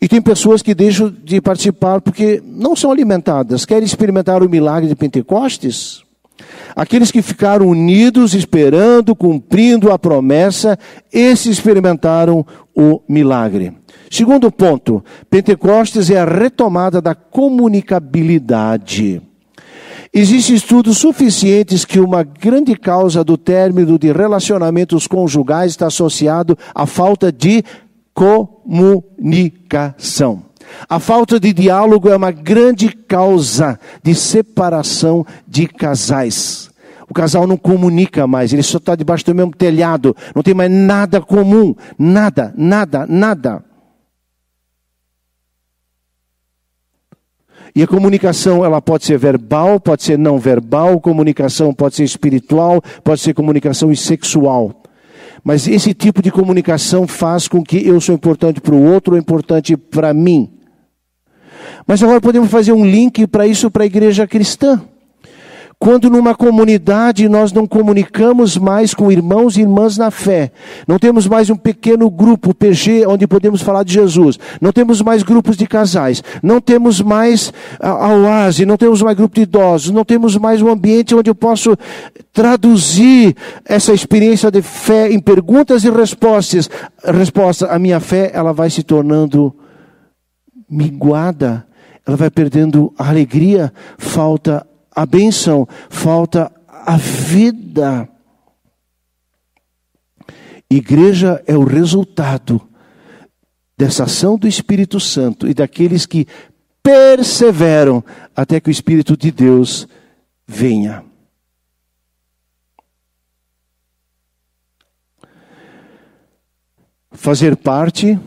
e 0.01 0.09
tem 0.09 0.21
pessoas 0.21 0.61
que 0.61 0.75
deixam 0.75 1.09
de 1.09 1.41
participar 1.41 2.01
porque 2.01 2.43
não 2.45 2.75
são 2.75 2.91
alimentadas, 2.91 3.65
querem 3.65 3.85
experimentar 3.85 4.43
o 4.43 4.51
milagre 4.51 4.89
de 4.89 4.97
Pentecostes. 4.97 6.03
Aqueles 6.75 7.13
que 7.13 7.23
ficaram 7.23 7.69
unidos, 7.69 8.35
esperando, 8.35 9.15
cumprindo 9.15 9.93
a 9.93 9.99
promessa, 9.99 10.77
esses 11.13 11.59
experimentaram 11.59 12.45
o 12.75 13.01
milagre. 13.09 13.73
Segundo 14.11 14.51
ponto, 14.51 15.05
Pentecostes 15.31 16.11
é 16.11 16.19
a 16.19 16.25
retomada 16.25 17.01
da 17.01 17.15
comunicabilidade. 17.15 19.23
Existem 20.13 20.57
estudos 20.57 20.99
suficientes 20.99 21.85
que 21.85 22.01
uma 22.01 22.23
grande 22.23 22.77
causa 22.77 23.25
do 23.25 23.37
término 23.37 23.99
de 23.99 24.13
relacionamentos 24.13 25.07
conjugais 25.07 25.73
está 25.73 25.87
associado 25.87 26.57
à 26.75 26.87
falta 26.87 27.33
de 27.33 27.65
comunicação. 28.15 30.43
A 30.89 30.99
falta 30.99 31.39
de 31.39 31.53
diálogo 31.53 32.09
é 32.09 32.17
uma 32.17 32.31
grande 32.31 32.89
causa 32.89 33.79
de 34.03 34.15
separação 34.15 35.27
de 35.47 35.67
casais. 35.67 36.71
O 37.09 37.15
casal 37.15 37.47
não 37.47 37.57
comunica 37.57 38.27
mais, 38.27 38.53
ele 38.53 38.65
só 38.65 38.79
está 38.79 38.97
debaixo 38.97 39.25
do 39.25 39.35
mesmo 39.35 39.53
telhado, 39.53 40.17
não 40.35 40.43
tem 40.43 40.55
mais 40.55 40.71
nada 40.71 41.21
comum, 41.21 41.75
nada, 41.97 42.53
nada, 42.57 43.07
nada. 43.09 43.63
E 47.77 47.83
a 47.83 47.87
comunicação, 47.87 48.65
ela 48.65 48.81
pode 48.81 49.05
ser 49.05 49.19
verbal, 49.19 49.79
pode 49.79 50.03
ser 50.03 50.19
não 50.19 50.39
verbal, 50.39 50.99
comunicação 50.99 51.75
pode 51.75 51.95
ser 51.95 52.05
espiritual, 52.05 52.81
pode 53.05 53.21
ser 53.21 53.35
comunicação 53.35 53.95
sexual. 53.95 54.83
Mas 55.45 55.69
esse 55.69 55.93
tipo 55.93 56.23
de 56.23 56.31
comunicação 56.31 57.07
faz 57.07 57.47
com 57.47 57.63
que 57.63 57.87
eu 57.87 58.01
sou 58.01 58.15
importante 58.15 58.63
para 58.63 58.75
o 58.75 58.83
outro, 58.83 59.13
ou 59.13 59.21
importante 59.21 59.77
para 59.77 60.15
mim. 60.15 60.51
Mas 61.87 62.03
agora 62.03 62.19
podemos 62.19 62.51
fazer 62.51 62.73
um 62.73 62.83
link 62.83 63.27
para 63.27 63.47
isso 63.47 63.71
para 63.71 63.83
a 63.83 63.87
igreja 63.87 64.27
cristã. 64.27 64.81
Quando 65.79 66.09
numa 66.09 66.35
comunidade 66.35 67.29
nós 67.29 67.53
não 67.53 67.67
comunicamos 67.67 68.57
mais 68.57 68.95
com 68.95 69.13
irmãos 69.13 69.57
e 69.57 69.61
irmãs 69.61 69.99
na 69.99 70.11
fé, 70.11 70.51
não 70.89 70.99
temos 70.99 71.27
mais 71.27 71.51
um 71.51 71.57
pequeno 71.57 72.11
grupo 72.11 72.55
PG 72.55 73.07
onde 73.07 73.27
podemos 73.27 73.61
falar 73.61 73.83
de 73.85 73.93
Jesus, 73.93 74.39
não 74.59 74.73
temos 74.73 75.03
mais 75.03 75.23
grupos 75.23 75.55
de 75.55 75.67
casais, 75.67 76.25
não 76.43 76.63
temos 76.63 77.03
mais 77.03 77.53
a, 77.79 78.09
oase, 78.15 78.65
não 78.65 78.79
temos 78.79 79.03
mais 79.03 79.15
grupo 79.19 79.35
de 79.35 79.43
idosos, 79.43 79.91
não 79.91 80.03
temos 80.03 80.35
mais 80.39 80.63
um 80.63 80.69
ambiente 80.71 81.15
onde 81.15 81.29
eu 81.29 81.35
posso 81.35 81.77
traduzir 82.33 83.37
essa 83.63 83.93
experiência 83.93 84.51
de 84.51 84.63
fé 84.63 85.13
em 85.13 85.21
perguntas 85.21 85.85
e 85.85 85.91
respostas. 85.91 86.71
Resposta, 87.05 87.67
a 87.67 87.79
minha 87.79 88.01
fé 88.01 88.31
ela 88.33 88.53
vai 88.53 88.71
se 88.71 88.83
tornando 88.83 89.55
minguada, 90.69 91.67
ela 92.07 92.17
vai 92.17 92.31
perdendo 92.31 92.95
a 92.99 93.11
alegria, 93.11 93.71
falta 93.99 94.67
a 94.97 95.05
bênção, 95.05 95.69
falta 95.91 96.51
a 96.67 96.97
vida. 96.97 98.09
Igreja 100.71 101.45
é 101.47 101.55
o 101.55 101.65
resultado 101.65 102.67
dessa 103.77 104.05
ação 104.05 104.39
do 104.39 104.49
Espírito 104.49 104.99
Santo 104.99 105.47
e 105.47 105.53
daqueles 105.53 106.07
que 106.07 106.27
perseveram 106.83 108.03
até 108.35 108.59
que 108.59 108.71
o 108.71 108.73
Espírito 108.73 109.15
de 109.19 109.31
Deus 109.31 109.87
venha. 110.47 111.05
Fazer 117.13 117.55
parte 117.55 118.19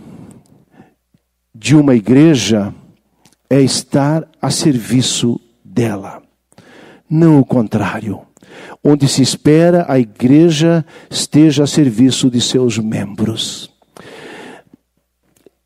de 1.54 1.76
uma 1.76 1.96
igreja 1.96 2.74
é 3.50 3.60
estar 3.60 4.28
a 4.40 4.52
serviço 4.52 5.40
dela 5.66 6.29
não 7.10 7.40
o 7.40 7.46
contrário. 7.46 8.22
Onde 8.84 9.08
se 9.08 9.22
espera 9.22 9.86
a 9.88 10.00
igreja 10.00 10.86
esteja 11.10 11.64
a 11.64 11.68
serviço 11.68 12.30
de 12.30 12.40
seus 12.40 12.78
membros. 12.78 13.70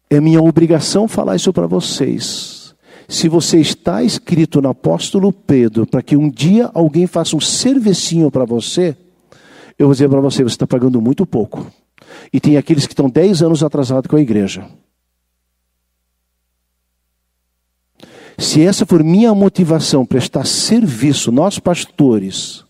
É 0.09 0.21
minha 0.21 0.41
obrigação 0.41 1.07
falar 1.07 1.35
isso 1.35 1.51
para 1.51 1.67
vocês. 1.67 2.75
Se 3.07 3.27
você 3.27 3.59
está 3.59 4.03
escrito 4.03 4.61
no 4.61 4.69
apóstolo 4.69 5.31
Pedro 5.31 5.85
para 5.85 6.01
que 6.01 6.15
um 6.15 6.29
dia 6.29 6.69
alguém 6.73 7.05
faça 7.05 7.35
um 7.35 7.41
servicinho 7.41 8.31
para 8.31 8.45
você, 8.45 8.95
eu 9.77 9.87
vou 9.87 9.93
dizer 9.93 10.09
para 10.09 10.21
você, 10.21 10.43
você 10.43 10.55
está 10.55 10.67
pagando 10.67 11.01
muito 11.01 11.25
pouco. 11.25 11.67
E 12.31 12.39
tem 12.39 12.57
aqueles 12.57 12.85
que 12.85 12.93
estão 12.93 13.09
10 13.09 13.41
anos 13.41 13.63
atrasados 13.63 14.07
com 14.07 14.15
a 14.15 14.21
igreja. 14.21 14.65
Se 18.43 18.61
essa 18.61 18.85
for 18.85 19.01
minha 19.01 19.33
motivação, 19.33 20.05
prestar 20.05 20.45
serviço, 20.45 21.31
nós 21.31 21.59
pastores, 21.59 22.65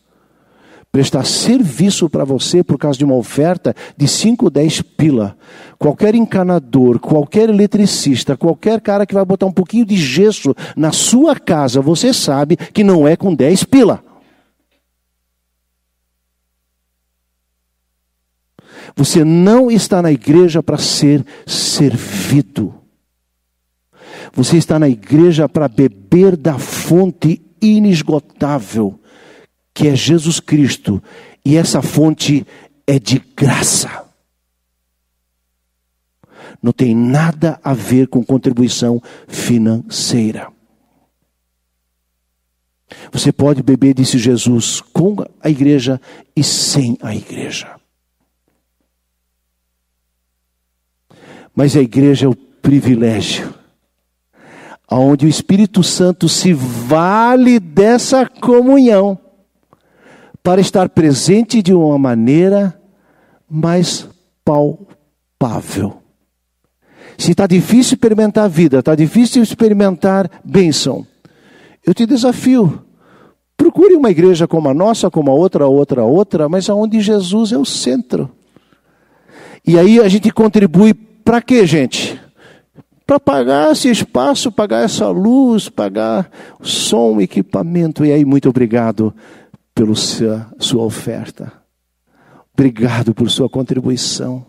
prestar 0.91 1.25
serviço 1.25 2.07
para 2.07 2.23
você 2.23 2.63
por 2.63 2.77
causa 2.77 2.99
de 2.99 3.03
uma 3.03 3.15
oferta 3.15 3.75
de 3.97 4.07
5, 4.07 4.51
10 4.51 4.83
pila. 4.83 5.36
Qualquer 5.79 6.13
encanador, 6.13 6.99
qualquer 6.99 7.49
eletricista, 7.49 8.38
qualquer 8.38 8.79
cara 8.81 9.03
que 9.03 9.15
vai 9.15 9.25
botar 9.25 9.47
um 9.47 9.51
pouquinho 9.51 9.83
de 9.83 9.97
gesso 9.97 10.55
na 10.77 10.91
sua 10.91 11.36
casa, 11.36 11.81
você 11.81 12.13
sabe 12.13 12.55
que 12.55 12.83
não 12.83 13.07
é 13.07 13.15
com 13.15 13.33
10 13.33 13.63
pila. 13.63 14.03
Você 18.95 19.23
não 19.25 19.71
está 19.71 20.03
na 20.03 20.12
igreja 20.12 20.62
para 20.62 20.77
ser 20.77 21.25
servido. 21.47 22.83
Você 24.36 24.58
está 24.58 24.80
na 24.80 24.89
igreja 24.89 25.48
para 25.48 25.67
beber 25.67 26.36
da 26.36 26.58
fonte 26.58 27.39
inesgotável, 27.62 29.00
que 29.74 29.88
é 29.88 29.96
Jesus 29.96 30.39
Cristo, 30.39 31.02
e 31.46 31.56
essa 31.56 31.84
fonte 31.84 32.46
é 32.88 32.98
de 32.98 33.19
graça. 33.19 34.04
Não 36.62 36.72
tem 36.72 36.96
nada 36.96 37.60
a 37.63 37.74
ver 37.74 38.08
com 38.08 38.24
contribuição 38.24 39.02
financeira. 39.28 40.52
Você 43.12 43.32
pode 43.32 43.62
beber, 43.62 43.93
disse 43.93 44.17
Jesus, 44.17 44.82
com 44.82 45.17
a 45.41 45.50
igreja 45.50 46.02
e 46.36 46.43
sem 46.43 46.98
a 47.02 47.15
igreja. 47.15 47.76
Mas 51.56 51.76
a 51.76 51.82
igreja 51.82 52.26
é 52.26 52.30
o 52.30 52.36
privilégio 52.36 53.62
onde 54.99 55.25
o 55.25 55.29
Espírito 55.29 55.84
Santo 55.84 56.27
se 56.27 56.53
vale 56.53 57.60
dessa 57.60 58.25
comunhão 58.25 59.17
para 60.41 60.60
estar 60.60 60.89
presente 60.89 61.62
de 61.62 61.73
uma 61.73 61.97
maneira 61.97 62.79
mais 63.49 64.08
palpável. 64.43 65.97
Se 67.17 67.32
está 67.32 67.47
difícil 67.47 67.95
experimentar 67.95 68.45
a 68.45 68.47
vida, 68.47 68.79
está 68.79 68.95
difícil 68.95 69.41
experimentar 69.41 70.29
bênção, 70.43 71.06
eu 71.86 71.93
te 71.93 72.06
desafio. 72.06 72.84
Procure 73.56 73.95
uma 73.95 74.10
igreja 74.10 74.47
como 74.47 74.67
a 74.67 74.73
nossa, 74.73 75.10
como 75.10 75.29
a 75.32 75.34
outra, 75.34 75.67
outra, 75.67 76.03
outra, 76.03 76.49
mas 76.49 76.69
aonde 76.69 76.99
Jesus 76.99 77.51
é 77.51 77.58
o 77.58 77.65
centro. 77.65 78.29
E 79.65 79.77
aí 79.77 79.99
a 79.99 80.10
gente 80.10 80.32
contribui 80.32 80.93
para 80.93 81.41
quê, 81.41 81.65
gente? 81.65 82.19
Para 83.13 83.19
pagar 83.19 83.71
esse 83.71 83.89
espaço, 83.89 84.52
pagar 84.52 84.84
essa 84.84 85.08
luz, 85.10 85.69
pagar 85.69 86.30
o 86.60 86.65
som, 86.65 87.21
equipamento. 87.21 88.06
E 88.06 88.12
aí, 88.12 88.26
muito 88.26 88.49
obrigado 88.49 89.13
pela 89.76 89.93
sua, 89.93 90.47
sua 90.58 90.84
oferta. 90.84 91.52
Obrigado 92.54 93.13
por 93.13 93.30
sua 93.30 93.49
contribuição. 93.49 94.45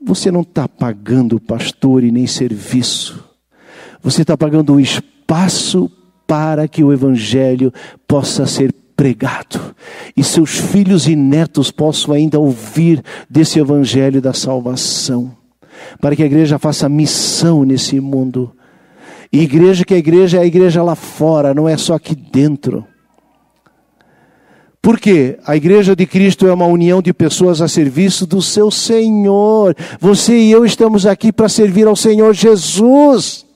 Você 0.00 0.30
não 0.30 0.42
está 0.42 0.68
pagando 0.68 1.40
pastor 1.40 2.04
e 2.04 2.12
nem 2.12 2.26
serviço. 2.26 3.24
Você 4.02 4.22
está 4.22 4.36
pagando 4.36 4.74
um 4.74 4.80
espaço 4.80 5.90
para 6.26 6.68
que 6.68 6.84
o 6.84 6.92
Evangelho 6.92 7.72
possa 8.06 8.46
ser 8.46 8.72
pregado 8.96 9.74
e 10.16 10.22
seus 10.22 10.56
filhos 10.56 11.08
e 11.08 11.16
netos 11.16 11.72
possam 11.72 12.14
ainda 12.14 12.38
ouvir 12.38 13.02
desse 13.28 13.58
Evangelho 13.58 14.22
da 14.22 14.32
salvação 14.32 15.43
para 16.00 16.14
que 16.14 16.22
a 16.22 16.26
igreja 16.26 16.58
faça 16.58 16.88
missão 16.88 17.64
nesse 17.64 18.00
mundo. 18.00 18.52
E 19.32 19.40
igreja 19.40 19.84
que 19.84 19.94
a 19.94 19.98
igreja 19.98 20.38
é 20.38 20.42
a 20.42 20.46
igreja 20.46 20.82
lá 20.82 20.94
fora, 20.94 21.52
não 21.52 21.68
é 21.68 21.76
só 21.76 21.94
aqui 21.94 22.14
dentro. 22.14 22.86
Por 24.80 25.00
quê? 25.00 25.38
A 25.46 25.56
igreja 25.56 25.96
de 25.96 26.04
Cristo 26.04 26.46
é 26.46 26.52
uma 26.52 26.66
união 26.66 27.00
de 27.00 27.12
pessoas 27.12 27.62
a 27.62 27.66
serviço 27.66 28.26
do 28.26 28.42
seu 28.42 28.70
Senhor. 28.70 29.74
Você 29.98 30.36
e 30.36 30.52
eu 30.52 30.64
estamos 30.64 31.06
aqui 31.06 31.32
para 31.32 31.48
servir 31.48 31.86
ao 31.86 31.96
Senhor 31.96 32.34
Jesus. 32.34 33.46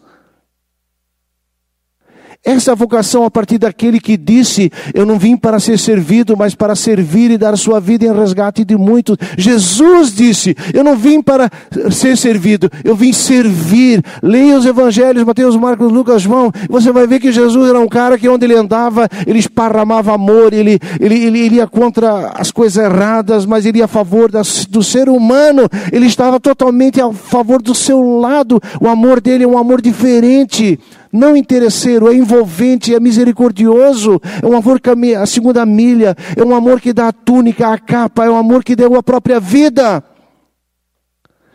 Essa 2.49 2.75
vocação 2.75 3.25
a 3.25 3.31
partir 3.31 3.59
daquele 3.59 4.01
que 4.01 4.17
disse: 4.17 4.73
Eu 4.95 5.05
não 5.05 5.19
vim 5.19 5.37
para 5.37 5.61
ser 5.61 5.79
servido, 5.79 6.35
mas 6.35 6.55
para 6.55 6.75
servir 6.75 7.31
e 7.31 7.37
dar 7.37 7.59
sua 7.59 7.79
vida 7.79 8.07
em 8.07 8.13
resgate 8.19 8.65
de 8.65 8.75
muitos. 8.75 9.19
Jesus 9.37 10.15
disse: 10.15 10.57
Eu 10.73 10.83
não 10.83 10.97
vim 10.97 11.21
para 11.21 11.51
ser 11.91 12.17
servido, 12.17 12.71
eu 12.83 12.97
vim 12.97 13.13
servir. 13.13 14.03
Leia 14.23 14.57
os 14.57 14.65
evangelhos, 14.65 15.25
Mateus, 15.25 15.57
Marcos, 15.57 15.93
Lucas, 15.93 16.23
João. 16.23 16.51
Você 16.71 16.91
vai 16.91 17.07
ver 17.07 17.21
que 17.21 17.31
Jesus 17.31 17.69
era 17.69 17.79
um 17.79 17.87
cara 17.87 18.17
que 18.17 18.27
onde 18.27 18.47
ele 18.47 18.57
andava, 18.57 19.07
ele 19.27 19.41
esparramava 19.41 20.15
amor, 20.15 20.55
ele, 20.55 20.79
ele, 20.99 21.23
ele, 21.23 21.41
ele 21.41 21.57
ia 21.57 21.67
contra 21.67 22.29
as 22.29 22.51
coisas 22.51 22.83
erradas, 22.83 23.45
mas 23.45 23.67
ele 23.67 23.81
ia 23.81 23.85
a 23.85 23.89
favor 23.89 24.31
das, 24.31 24.65
do 24.65 24.83
ser 24.83 25.11
humano. 25.11 25.69
Ele 25.93 26.07
estava 26.07 26.41
totalmente 26.41 26.99
a 26.99 27.13
favor 27.13 27.61
do 27.61 27.75
seu 27.75 28.01
lado. 28.01 28.59
O 28.81 28.89
amor 28.89 29.21
dele 29.21 29.45
é 29.45 29.47
um 29.47 29.59
amor 29.59 29.83
diferente 29.83 30.79
não 31.13 31.37
interesseiro, 31.37 32.09
é 32.09 32.15
envolvente, 32.15 32.95
é 32.95 33.01
misericordioso, 33.01 34.21
é 34.43 34.47
um 34.47 34.57
amor 34.57 34.81
que 34.81 34.91
a 35.15 35.27
segunda 35.27 35.65
milha, 35.65 36.17
é 36.37 36.45
um 36.45 36.55
amor 36.55 36.81
que 36.81 36.93
dá 36.93 37.09
a 37.09 37.13
túnica, 37.13 37.69
a 37.69 37.79
capa, 37.79 38.25
é 38.25 38.31
um 38.31 38.37
amor 38.37 38.63
que 38.63 38.77
deu 38.77 38.95
a 38.97 39.03
própria 39.03 39.41
vida. 39.41 40.03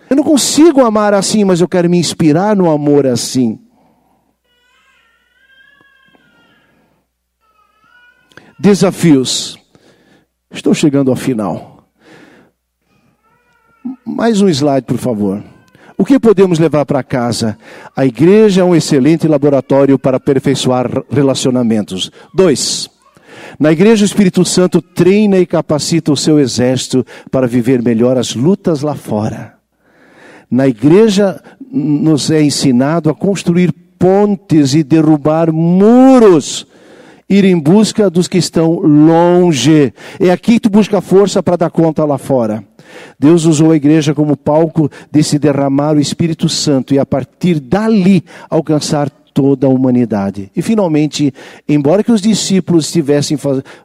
Eu 0.10 0.18
não 0.18 0.24
consigo 0.24 0.86
amar 0.86 1.14
assim, 1.14 1.44
mas 1.44 1.62
eu 1.62 1.68
quero 1.68 1.90
me 1.90 1.98
inspirar 1.98 2.56
no 2.56 2.70
amor 2.70 3.08
assim. 3.08 3.60
Desafios. 8.60 9.58
Estou 10.52 10.74
chegando 10.74 11.10
ao 11.10 11.18
final. 11.18 11.90
Mais 14.06 14.40
um 14.40 14.48
slide, 14.48 14.86
por 14.86 14.98
favor. 14.98 15.44
O 16.04 16.06
que 16.06 16.20
podemos 16.20 16.60
levar 16.60 16.86
para 16.86 17.02
casa? 17.02 17.58
A 17.96 18.06
igreja 18.06 18.60
é 18.60 18.64
um 18.66 18.76
excelente 18.76 19.26
laboratório 19.26 19.98
para 19.98 20.18
aperfeiçoar 20.18 21.02
relacionamentos. 21.10 22.12
Dois, 22.36 22.90
na 23.58 23.72
igreja 23.72 24.04
o 24.04 24.06
Espírito 24.06 24.44
Santo 24.44 24.82
treina 24.82 25.38
e 25.38 25.46
capacita 25.46 26.12
o 26.12 26.18
seu 26.18 26.42
exército 26.42 27.06
para 27.32 27.48
viver 27.48 27.82
melhor 27.82 28.18
as 28.18 28.36
lutas 28.36 28.82
lá 28.82 28.96
fora. 28.96 29.54
Na 30.52 30.68
igreja 30.68 31.42
nos 31.72 32.30
é 32.30 32.44
ensinado 32.44 33.10
a 33.10 33.16
construir 33.16 33.74
pontes 33.98 34.76
e 34.76 34.84
derrubar 34.84 35.54
muros 35.54 36.68
ir 37.30 37.46
em 37.46 37.58
busca 37.58 38.10
dos 38.10 38.28
que 38.28 38.38
estão 38.38 38.74
longe. 38.74 39.94
É 40.20 40.32
aqui 40.32 40.56
que 40.56 40.60
tu 40.60 40.70
busca 40.70 41.00
força 41.00 41.42
para 41.42 41.56
dar 41.56 41.72
conta 41.72 42.04
lá 42.04 42.18
fora. 42.18 42.62
Deus 43.20 43.46
usou 43.46 43.72
a 43.72 43.76
igreja 43.76 44.14
como 44.14 44.38
palco 44.38 44.90
de 45.12 45.24
se 45.24 45.40
derramar 45.40 45.96
o 45.96 46.00
Espírito 46.00 46.50
Santo 46.50 46.94
e 46.94 47.00
a 47.00 47.06
partir 47.06 47.60
dali 47.60 48.24
alcançar 48.50 49.10
toda 49.34 49.66
a 49.66 49.70
humanidade. 49.70 50.52
E 50.56 50.62
finalmente, 50.62 51.34
embora 51.68 52.04
que 52.04 52.12
os 52.12 52.22
discípulos 52.22 52.86
estivessem 52.86 53.38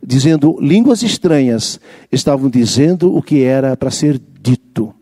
dizendo 0.04 0.58
línguas 0.61 1.02
estranhas, 1.02 1.80
estavam 2.12 2.50
dizendo 2.50 3.16
o 3.16 3.22
que 3.22 3.42
era 3.42 3.76
para 3.76 3.90
ser 3.90 4.20
dito. 4.40 4.94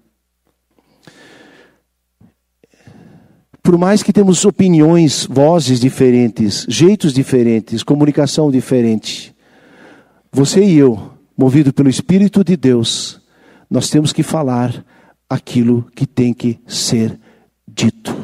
Por 3.62 3.76
mais 3.76 4.00
que 4.00 4.12
temos 4.12 4.44
opiniões, 4.44 5.26
vozes 5.28 5.80
diferentes, 5.80 6.64
jeitos 6.68 7.12
diferentes, 7.12 7.82
comunicação 7.82 8.48
diferente, 8.48 9.35
você 10.30 10.62
e 10.62 10.78
eu, 10.78 11.11
movido 11.37 11.72
pelo 11.72 11.88
Espírito 11.88 12.44
de 12.44 12.56
Deus, 12.56 13.20
nós 13.70 13.90
temos 13.90 14.12
que 14.12 14.22
falar 14.22 14.85
aquilo 15.29 15.87
que 15.94 16.07
tem 16.07 16.33
que 16.33 16.59
ser 16.66 17.18
dito. 17.66 18.14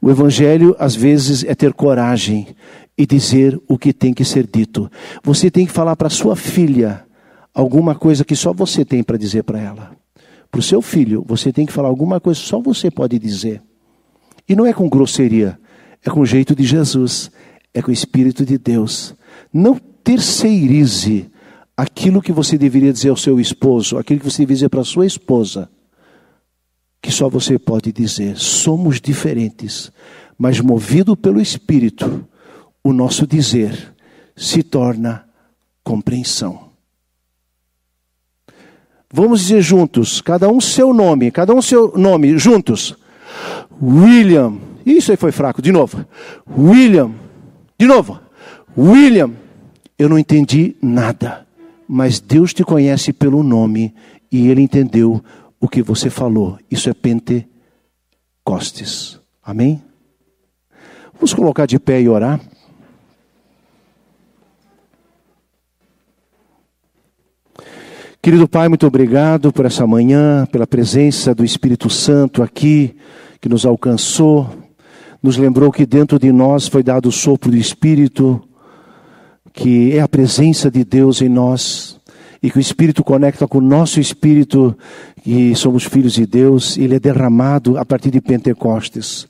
O 0.00 0.10
Evangelho, 0.10 0.74
às 0.78 0.94
vezes, 0.94 1.44
é 1.44 1.54
ter 1.54 1.72
coragem 1.72 2.48
e 2.96 3.06
dizer 3.06 3.60
o 3.68 3.78
que 3.78 3.92
tem 3.92 4.12
que 4.12 4.24
ser 4.24 4.46
dito. 4.46 4.90
Você 5.22 5.50
tem 5.50 5.66
que 5.66 5.72
falar 5.72 5.96
para 5.96 6.10
sua 6.10 6.36
filha 6.36 7.04
alguma 7.54 7.94
coisa 7.94 8.24
que 8.24 8.34
só 8.34 8.52
você 8.52 8.84
tem 8.84 9.02
para 9.02 9.16
dizer 9.16 9.44
para 9.44 9.60
ela. 9.60 9.96
Para 10.50 10.58
o 10.58 10.62
seu 10.62 10.82
filho, 10.82 11.24
você 11.26 11.52
tem 11.52 11.64
que 11.64 11.72
falar 11.72 11.88
alguma 11.88 12.20
coisa 12.20 12.40
que 12.40 12.46
só 12.46 12.60
você 12.60 12.90
pode 12.90 13.18
dizer. 13.18 13.62
E 14.48 14.54
não 14.54 14.66
é 14.66 14.72
com 14.72 14.88
grosseria, 14.88 15.58
é 16.04 16.10
com 16.10 16.20
o 16.20 16.26
jeito 16.26 16.54
de 16.54 16.64
Jesus, 16.64 17.30
é 17.72 17.80
com 17.80 17.90
o 17.90 17.94
Espírito 17.94 18.44
de 18.44 18.58
Deus. 18.58 19.14
Não 19.52 19.78
terceirize 20.04 21.30
aquilo 21.76 22.22
que 22.22 22.32
você 22.32 22.58
deveria 22.58 22.92
dizer 22.92 23.10
ao 23.10 23.16
seu 23.16 23.40
esposo, 23.40 23.98
aquilo 23.98 24.20
que 24.20 24.30
você 24.30 24.42
deveria 24.42 24.56
dizer 24.56 24.68
para 24.68 24.80
a 24.80 24.84
sua 24.84 25.06
esposa, 25.06 25.70
que 27.00 27.10
só 27.10 27.28
você 27.28 27.58
pode 27.58 27.92
dizer. 27.92 28.36
Somos 28.36 29.00
diferentes, 29.00 29.90
mas 30.38 30.60
movido 30.60 31.16
pelo 31.16 31.40
Espírito, 31.40 32.26
o 32.84 32.92
nosso 32.92 33.26
dizer 33.26 33.94
se 34.36 34.62
torna 34.62 35.24
compreensão. 35.84 36.72
Vamos 39.12 39.40
dizer 39.40 39.60
juntos, 39.60 40.22
cada 40.22 40.48
um 40.48 40.60
seu 40.60 40.94
nome, 40.94 41.30
cada 41.30 41.52
um 41.52 41.60
seu 41.60 41.92
nome, 41.96 42.38
juntos. 42.38 42.96
William. 43.80 44.58
Isso 44.86 45.10
aí 45.10 45.16
foi 45.16 45.30
fraco, 45.30 45.60
de 45.60 45.70
novo. 45.70 46.04
William. 46.56 47.12
De 47.78 47.86
novo. 47.86 48.18
William. 48.76 49.32
Eu 49.98 50.08
não 50.08 50.18
entendi 50.18 50.76
nada, 50.80 51.46
mas 51.88 52.20
Deus 52.20 52.54
te 52.54 52.62
conhece 52.64 53.12
pelo 53.12 53.42
nome 53.42 53.92
e 54.30 54.48
ele 54.48 54.62
entendeu 54.62 55.22
o 55.60 55.68
que 55.68 55.82
você 55.82 56.08
falou. 56.10 56.58
Isso 56.70 56.88
é 56.88 56.94
Pentecostes. 56.94 59.20
Amém? 59.42 59.82
Vamos 61.14 61.34
colocar 61.34 61.66
de 61.66 61.78
pé 61.78 62.00
e 62.00 62.08
orar. 62.08 62.40
Querido 68.20 68.48
Pai, 68.48 68.68
muito 68.68 68.86
obrigado 68.86 69.52
por 69.52 69.66
essa 69.66 69.84
manhã, 69.84 70.46
pela 70.46 70.66
presença 70.66 71.34
do 71.34 71.44
Espírito 71.44 71.90
Santo 71.90 72.42
aqui 72.42 72.96
que 73.40 73.48
nos 73.48 73.66
alcançou, 73.66 74.48
nos 75.20 75.36
lembrou 75.36 75.72
que 75.72 75.84
dentro 75.84 76.20
de 76.20 76.30
nós 76.30 76.68
foi 76.68 76.84
dado 76.84 77.08
o 77.08 77.12
sopro 77.12 77.50
do 77.50 77.56
Espírito, 77.56 78.40
que 79.52 79.92
é 79.92 80.00
a 80.00 80.08
presença 80.08 80.70
de 80.70 80.84
Deus 80.84 81.20
em 81.20 81.28
nós, 81.28 82.00
e 82.42 82.50
que 82.50 82.58
o 82.58 82.60
Espírito 82.60 83.04
conecta 83.04 83.46
com 83.46 83.58
o 83.58 83.60
nosso 83.62 84.00
Espírito, 84.00 84.76
e 85.24 85.54
somos 85.54 85.84
filhos 85.84 86.14
de 86.14 86.26
Deus, 86.26 86.76
ele 86.76 86.96
é 86.96 87.00
derramado 87.00 87.78
a 87.78 87.84
partir 87.84 88.10
de 88.10 88.20
Pentecostes. 88.20 89.26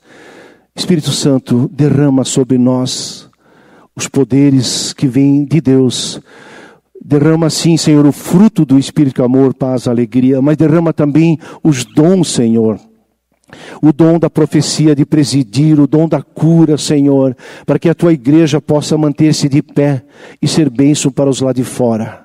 Espírito 0.75 1.11
Santo, 1.11 1.69
derrama 1.71 2.23
sobre 2.23 2.57
nós 2.57 3.29
os 3.95 4.07
poderes 4.07 4.91
que 4.93 5.07
vêm 5.07 5.45
de 5.45 5.61
Deus. 5.61 6.19
Derrama 7.03 7.49
sim, 7.49 7.77
Senhor, 7.77 8.05
o 8.05 8.11
fruto 8.11 8.65
do 8.65 8.79
Espírito, 8.79 9.23
amor, 9.23 9.53
paz, 9.53 9.87
alegria, 9.87 10.41
mas 10.41 10.57
derrama 10.57 10.91
também 10.91 11.37
os 11.63 11.85
dons, 11.85 12.31
Senhor 12.31 12.79
o 13.81 13.91
dom 13.91 14.19
da 14.19 14.29
profecia 14.29 14.95
de 14.95 15.05
presidir, 15.05 15.79
o 15.79 15.87
dom 15.87 16.07
da 16.07 16.21
cura, 16.21 16.77
Senhor, 16.77 17.35
para 17.65 17.79
que 17.79 17.89
a 17.89 17.95
tua 17.95 18.13
igreja 18.13 18.61
possa 18.61 18.97
manter-se 18.97 19.49
de 19.49 19.61
pé 19.61 20.03
e 20.41 20.47
ser 20.47 20.69
bênção 20.69 21.11
para 21.11 21.29
os 21.29 21.41
lá 21.41 21.53
de 21.53 21.63
fora. 21.63 22.22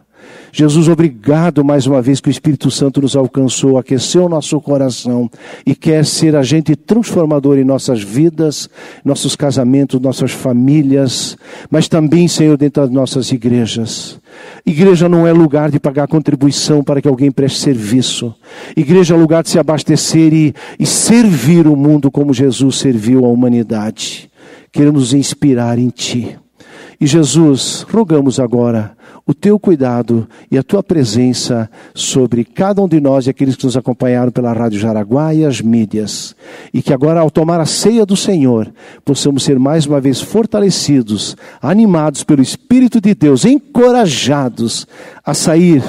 Jesus, 0.50 0.88
obrigado 0.88 1.62
mais 1.62 1.86
uma 1.86 2.00
vez 2.00 2.20
que 2.20 2.28
o 2.28 2.30
Espírito 2.30 2.70
Santo 2.70 3.02
nos 3.02 3.14
alcançou, 3.14 3.76
aqueceu 3.76 4.24
o 4.24 4.28
nosso 4.28 4.58
coração 4.60 5.30
e 5.64 5.74
quer 5.74 6.04
ser 6.04 6.34
agente 6.34 6.74
transformador 6.74 7.58
em 7.58 7.64
nossas 7.64 8.02
vidas, 8.02 8.68
nossos 9.04 9.36
casamentos, 9.36 10.00
nossas 10.00 10.32
famílias, 10.32 11.36
mas 11.70 11.86
também, 11.86 12.26
Senhor, 12.26 12.56
dentro 12.56 12.82
das 12.82 12.90
nossas 12.90 13.30
igrejas. 13.30 14.18
Igreja 14.64 15.08
não 15.08 15.26
é 15.26 15.32
lugar 15.32 15.70
de 15.70 15.78
pagar 15.78 16.08
contribuição 16.08 16.82
para 16.82 17.00
que 17.02 17.08
alguém 17.08 17.30
preste 17.30 17.58
serviço. 17.58 18.34
Igreja 18.76 19.14
é 19.14 19.18
lugar 19.18 19.42
de 19.42 19.50
se 19.50 19.58
abastecer 19.58 20.32
e, 20.32 20.54
e 20.78 20.86
servir 20.86 21.66
o 21.66 21.76
mundo 21.76 22.10
como 22.10 22.32
Jesus 22.32 22.76
serviu 22.76 23.24
a 23.24 23.28
humanidade. 23.28 24.30
Queremos 24.72 25.12
inspirar 25.12 25.78
em 25.78 25.88
Ti. 25.88 26.38
E 27.00 27.06
Jesus, 27.06 27.86
rogamos 27.88 28.40
agora 28.40 28.97
o 29.28 29.34
teu 29.34 29.58
cuidado 29.58 30.26
e 30.50 30.56
a 30.56 30.62
tua 30.62 30.82
presença 30.82 31.70
sobre 31.94 32.44
cada 32.44 32.80
um 32.80 32.88
de 32.88 32.98
nós 32.98 33.26
e 33.26 33.30
aqueles 33.30 33.56
que 33.56 33.66
nos 33.66 33.76
acompanharam 33.76 34.32
pela 34.32 34.54
Rádio 34.54 34.80
Jaraguá 34.80 35.34
e 35.34 35.44
as 35.44 35.60
mídias. 35.60 36.34
E 36.72 36.80
que 36.80 36.94
agora, 36.94 37.20
ao 37.20 37.30
tomar 37.30 37.60
a 37.60 37.66
ceia 37.66 38.06
do 38.06 38.16
Senhor, 38.16 38.72
possamos 39.04 39.44
ser 39.44 39.58
mais 39.58 39.84
uma 39.84 40.00
vez 40.00 40.18
fortalecidos, 40.18 41.36
animados 41.60 42.24
pelo 42.24 42.40
Espírito 42.40 43.02
de 43.02 43.14
Deus, 43.14 43.44
encorajados 43.44 44.86
a 45.28 45.34
sair 45.34 45.84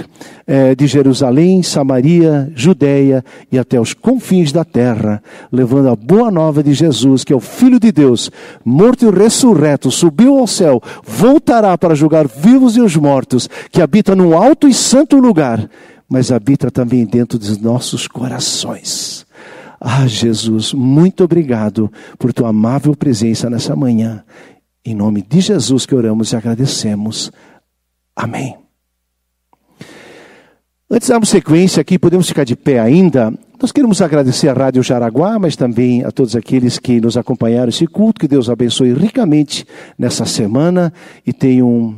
é, 0.45 0.75
de 0.75 0.85
Jerusalém, 0.85 1.63
Samaria, 1.63 2.51
Judéia 2.53 3.23
e 3.49 3.57
até 3.57 3.79
os 3.79 3.93
confins 3.93 4.51
da 4.51 4.65
terra, 4.65 5.23
levando 5.49 5.87
a 5.87 5.95
boa 5.95 6.29
nova 6.29 6.61
de 6.61 6.73
Jesus, 6.73 7.23
que 7.23 7.31
é 7.31 7.35
o 7.37 7.39
Filho 7.39 7.79
de 7.79 7.89
Deus, 7.89 8.29
morto 8.65 9.05
e 9.05 9.09
ressurreto, 9.09 9.89
subiu 9.89 10.37
ao 10.37 10.45
céu, 10.45 10.81
voltará 11.05 11.77
para 11.77 11.95
julgar 11.95 12.27
vivos 12.27 12.75
e 12.75 12.81
os 12.81 12.97
mortos, 12.97 13.49
que 13.71 13.81
habita 13.81 14.13
num 14.13 14.37
alto 14.37 14.67
e 14.67 14.73
santo 14.73 15.15
lugar, 15.15 15.69
mas 16.09 16.33
habita 16.33 16.69
também 16.69 17.05
dentro 17.05 17.39
dos 17.39 17.57
nossos 17.57 18.09
corações. 18.09 19.25
Ah, 19.79 20.05
Jesus, 20.05 20.73
muito 20.73 21.23
obrigado 21.23 21.89
por 22.17 22.33
tua 22.33 22.49
amável 22.49 22.93
presença 22.93 23.49
nessa 23.49 23.73
manhã. 23.73 24.21
Em 24.83 24.93
nome 24.93 25.21
de 25.21 25.39
Jesus 25.39 25.85
que 25.85 25.95
oramos 25.95 26.33
e 26.33 26.35
agradecemos. 26.35 27.31
Amém. 28.13 28.68
Antes 30.91 31.05
de 31.05 31.11
darmos 31.11 31.29
sequência 31.29 31.81
aqui, 31.81 31.99
podemos 31.99 32.27
ficar 32.27 32.43
de 32.43 32.55
pé 32.55 32.79
ainda. 32.79 33.31
Nós 33.61 33.71
queremos 33.71 34.01
agradecer 34.01 34.49
à 34.49 34.53
Rádio 34.53 34.81
Jaraguá, 34.81 35.37
mas 35.37 35.55
também 35.55 36.03
a 36.03 36.09
todos 36.11 36.35
aqueles 36.35 36.79
que 36.79 36.99
nos 36.99 37.15
acompanharam 37.15 37.69
esse 37.69 37.85
culto. 37.85 38.19
Que 38.19 38.27
Deus 38.27 38.49
abençoe 38.49 38.91
ricamente 38.91 39.67
nessa 39.99 40.25
semana 40.25 40.91
e 41.23 41.31
tenham 41.31 41.95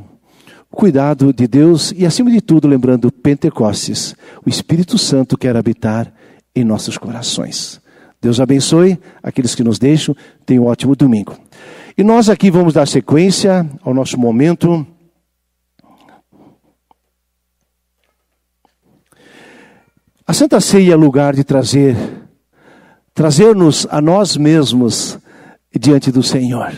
cuidado 0.69 1.31
de 1.31 1.47
Deus 1.47 1.93
e, 1.95 2.05
acima 2.05 2.29
de 2.29 2.41
tudo, 2.41 2.67
lembrando 2.67 3.09
Pentecostes, 3.09 4.13
o 4.45 4.49
Espírito 4.49 4.97
Santo 4.97 5.37
quer 5.37 5.55
habitar 5.55 6.11
em 6.53 6.65
nossos 6.65 6.97
corações. 6.97 7.79
Deus 8.21 8.41
abençoe 8.41 8.99
aqueles 9.23 9.55
que 9.55 9.63
nos 9.63 9.79
deixam. 9.79 10.13
Tenham 10.45 10.65
um 10.65 10.67
ótimo 10.67 10.97
domingo. 10.97 11.37
E 11.97 12.03
nós 12.03 12.29
aqui 12.29 12.51
vamos 12.51 12.73
dar 12.73 12.85
sequência 12.89 13.65
ao 13.85 13.93
nosso 13.93 14.19
momento. 14.19 14.85
A 20.31 20.33
Santa 20.33 20.61
Ceia 20.61 20.93
é 20.93 20.95
lugar 20.95 21.35
de 21.35 21.43
trazer, 21.43 21.93
trazer-nos 23.13 23.85
a 23.91 23.99
nós 23.99 24.37
mesmos 24.37 25.19
diante 25.77 26.09
do 26.09 26.23
Senhor. 26.23 26.71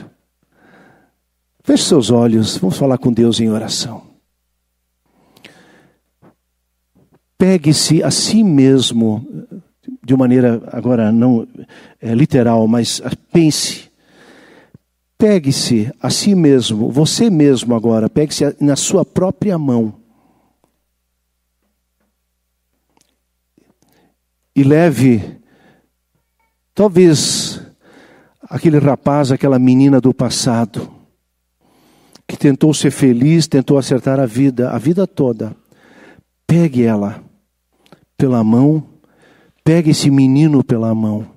Feche 1.64 1.84
seus 1.84 2.10
olhos, 2.10 2.58
vamos 2.58 2.76
falar 2.76 2.98
com 2.98 3.14
Deus 3.14 3.40
em 3.40 3.52
oração. 3.52 4.02
Pegue-se 7.38 8.02
a 8.02 8.10
si 8.10 8.44
mesmo, 8.44 9.24
de 10.04 10.18
maneira 10.18 10.60
agora 10.72 11.12
não 11.12 11.48
é, 12.02 12.16
literal, 12.16 12.68
mas 12.68 13.04
pense. 13.32 13.88
Pegue-se 15.16 15.94
a 16.02 16.10
si 16.10 16.34
mesmo, 16.34 16.90
você 16.90 17.30
mesmo 17.30 17.76
agora, 17.76 18.10
pegue-se 18.10 18.56
na 18.60 18.76
sua 18.76 19.06
própria 19.06 19.60
mão 19.60 20.02
e 24.56 24.64
leve, 24.64 25.40
talvez, 26.74 27.62
aquele 28.44 28.78
rapaz, 28.80 29.32
aquela 29.32 29.58
menina 29.58 30.00
do 30.00 30.14
passado, 30.14 30.92
que 32.28 32.38
tentou 32.38 32.74
ser 32.74 32.92
feliz, 32.92 33.48
tentou 33.48 33.78
acertar 33.78 34.20
a 34.20 34.26
vida, 34.26 34.72
a 34.72 34.78
vida 34.78 35.08
toda. 35.08 35.56
Pegue 36.46 36.84
ela 36.84 37.24
pela 38.18 38.44
mão, 38.44 38.84
pegue 39.64 39.92
esse 39.92 40.10
menino 40.10 40.64
pela 40.64 40.94
mão 40.94 41.28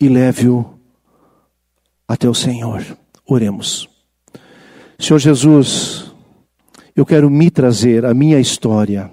e 0.00 0.08
leve-o 0.08 0.78
até 2.06 2.28
o 2.28 2.34
Senhor. 2.34 2.84
Oremos. 3.26 3.88
Senhor 4.98 5.18
Jesus, 5.18 6.12
eu 6.94 7.04
quero 7.04 7.28
me 7.28 7.50
trazer 7.50 8.04
a 8.04 8.14
minha 8.14 8.38
história. 8.38 9.10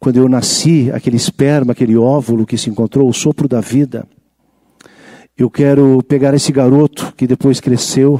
Quando 0.00 0.16
eu 0.16 0.30
nasci, 0.30 0.90
aquele 0.90 1.18
esperma, 1.18 1.72
aquele 1.72 1.94
óvulo 1.94 2.46
que 2.46 2.56
se 2.56 2.70
encontrou, 2.70 3.06
o 3.06 3.12
sopro 3.12 3.46
da 3.46 3.60
vida. 3.60 4.08
Eu 5.36 5.50
quero 5.50 6.02
pegar 6.02 6.32
esse 6.32 6.50
garoto 6.50 7.12
que 7.14 7.26
depois 7.26 7.60
cresceu, 7.60 8.18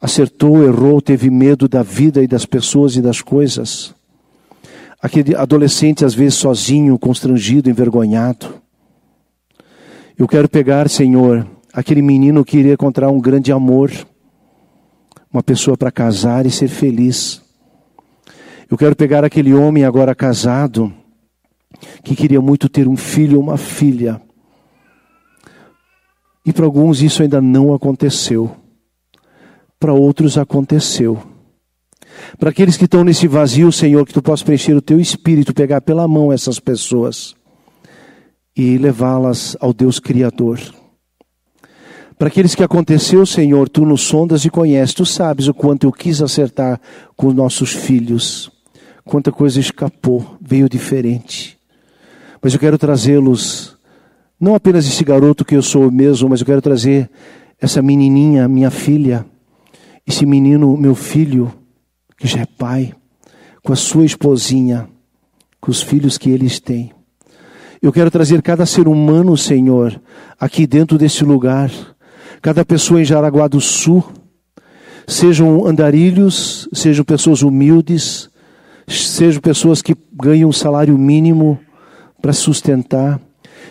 acertou, 0.00 0.64
errou, 0.64 1.02
teve 1.02 1.28
medo 1.28 1.68
da 1.68 1.82
vida 1.82 2.22
e 2.22 2.26
das 2.26 2.46
pessoas 2.46 2.96
e 2.96 3.02
das 3.02 3.20
coisas. 3.20 3.94
Aquele 5.00 5.36
adolescente, 5.36 6.06
às 6.06 6.14
vezes 6.14 6.34
sozinho, 6.36 6.98
constrangido, 6.98 7.68
envergonhado. 7.68 8.54
Eu 10.18 10.26
quero 10.26 10.48
pegar, 10.48 10.88
Senhor, 10.88 11.46
aquele 11.70 12.00
menino 12.00 12.46
que 12.46 12.56
iria 12.56 12.72
encontrar 12.72 13.10
um 13.10 13.20
grande 13.20 13.52
amor, 13.52 13.92
uma 15.30 15.42
pessoa 15.42 15.76
para 15.76 15.90
casar 15.90 16.46
e 16.46 16.50
ser 16.50 16.68
feliz. 16.68 17.41
Eu 18.72 18.78
quero 18.78 18.96
pegar 18.96 19.22
aquele 19.22 19.52
homem 19.52 19.84
agora 19.84 20.14
casado, 20.14 20.90
que 22.02 22.16
queria 22.16 22.40
muito 22.40 22.70
ter 22.70 22.88
um 22.88 22.96
filho 22.96 23.36
ou 23.36 23.42
uma 23.42 23.58
filha. 23.58 24.18
E 26.42 26.54
para 26.54 26.64
alguns 26.64 27.02
isso 27.02 27.22
ainda 27.22 27.38
não 27.38 27.74
aconteceu. 27.74 28.56
Para 29.78 29.92
outros 29.92 30.38
aconteceu. 30.38 31.22
Para 32.38 32.48
aqueles 32.48 32.78
que 32.78 32.86
estão 32.86 33.04
nesse 33.04 33.28
vazio, 33.28 33.70
Senhor, 33.70 34.06
que 34.06 34.14
tu 34.14 34.22
possa 34.22 34.42
preencher 34.42 34.74
o 34.74 34.80
teu 34.80 34.98
espírito, 34.98 35.52
pegar 35.52 35.82
pela 35.82 36.08
mão 36.08 36.32
essas 36.32 36.58
pessoas 36.58 37.34
e 38.56 38.78
levá-las 38.78 39.54
ao 39.60 39.74
Deus 39.74 40.00
Criador. 40.00 40.58
Para 42.18 42.28
aqueles 42.28 42.54
que 42.54 42.64
aconteceu, 42.64 43.26
Senhor, 43.26 43.68
tu 43.68 43.84
nos 43.84 44.00
sondas 44.00 44.46
e 44.46 44.50
conheces, 44.50 44.94
tu 44.94 45.04
sabes 45.04 45.46
o 45.46 45.52
quanto 45.52 45.86
eu 45.86 45.92
quis 45.92 46.22
acertar 46.22 46.80
com 47.14 47.26
os 47.26 47.34
nossos 47.34 47.74
filhos, 47.74 48.50
quanta 49.04 49.32
coisa 49.32 49.60
escapou, 49.60 50.36
veio 50.40 50.68
diferente. 50.68 51.58
Mas 52.40 52.54
eu 52.54 52.60
quero 52.60 52.78
trazê-los, 52.78 53.76
não 54.40 54.54
apenas 54.54 54.86
esse 54.86 55.04
garoto 55.04 55.44
que 55.44 55.54
eu 55.54 55.62
sou 55.62 55.90
mesmo, 55.90 56.28
mas 56.28 56.40
eu 56.40 56.46
quero 56.46 56.62
trazer 56.62 57.10
essa 57.60 57.80
menininha, 57.80 58.48
minha 58.48 58.70
filha, 58.70 59.24
esse 60.06 60.26
menino, 60.26 60.76
meu 60.76 60.94
filho, 60.94 61.52
que 62.18 62.26
já 62.26 62.40
é 62.40 62.46
pai, 62.46 62.92
com 63.62 63.72
a 63.72 63.76
sua 63.76 64.04
esposinha, 64.04 64.88
com 65.60 65.70
os 65.70 65.80
filhos 65.80 66.18
que 66.18 66.30
eles 66.30 66.58
têm. 66.58 66.92
Eu 67.80 67.92
quero 67.92 68.10
trazer 68.10 68.42
cada 68.42 68.66
ser 68.66 68.88
humano, 68.88 69.36
Senhor, 69.36 70.00
aqui 70.38 70.66
dentro 70.66 70.98
desse 70.98 71.24
lugar, 71.24 71.70
cada 72.40 72.64
pessoa 72.64 73.00
em 73.00 73.04
Jaraguá 73.04 73.46
do 73.46 73.60
Sul, 73.60 74.04
sejam 75.06 75.66
andarilhos, 75.66 76.68
sejam 76.72 77.04
pessoas 77.04 77.42
humildes, 77.42 78.28
sejam 79.00 79.40
pessoas 79.40 79.82
que 79.82 79.96
ganham 80.12 80.48
um 80.48 80.52
salário 80.52 80.96
mínimo 80.96 81.58
para 82.20 82.32
sustentar, 82.32 83.20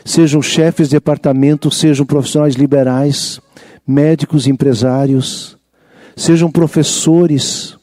sejam 0.03 0.41
chefes 0.41 0.89
de 0.89 0.95
departamento, 0.95 1.71
sejam 1.71 2.05
profissionais 2.05 2.55
liberais, 2.55 3.39
médicos, 3.85 4.47
empresários, 4.47 5.57
sejam 6.15 6.51
professores, 6.51 7.77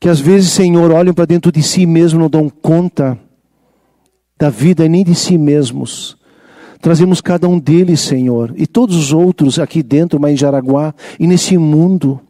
que 0.00 0.08
às 0.08 0.20
vezes, 0.20 0.52
Senhor, 0.52 0.90
olham 0.90 1.14
para 1.14 1.24
dentro 1.24 1.50
de 1.50 1.62
si 1.62 1.86
mesmo, 1.86 2.20
não 2.20 2.30
dão 2.30 2.48
conta 2.48 3.18
da 4.38 4.50
vida 4.50 4.88
nem 4.88 5.04
de 5.04 5.14
si 5.14 5.38
mesmos. 5.38 6.16
Trazemos 6.80 7.20
cada 7.20 7.48
um 7.48 7.58
deles, 7.58 8.00
Senhor, 8.00 8.52
e 8.56 8.66
todos 8.66 8.96
os 8.96 9.12
outros 9.12 9.58
aqui 9.58 9.82
dentro, 9.82 10.20
mas 10.20 10.32
em 10.32 10.36
Jaraguá 10.36 10.94
e 11.18 11.26
nesse 11.26 11.56
mundo. 11.56 12.20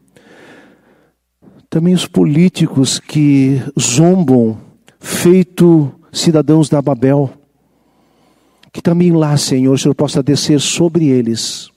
Também 1.77 1.93
os 1.93 2.07
políticos 2.07 2.99
que 2.99 3.61
zombam, 3.79 4.57
feito 4.99 5.93
cidadãos 6.11 6.71
da 6.71 6.81
Babel. 6.81 7.31
Que 8.73 8.81
também 8.81 9.13
lá, 9.13 9.37
Senhor, 9.37 9.75
o 9.75 9.79
Senhor 9.79 9.95
possa 9.95 10.23
descer 10.23 10.59
sobre 10.59 11.09
eles, 11.09 11.69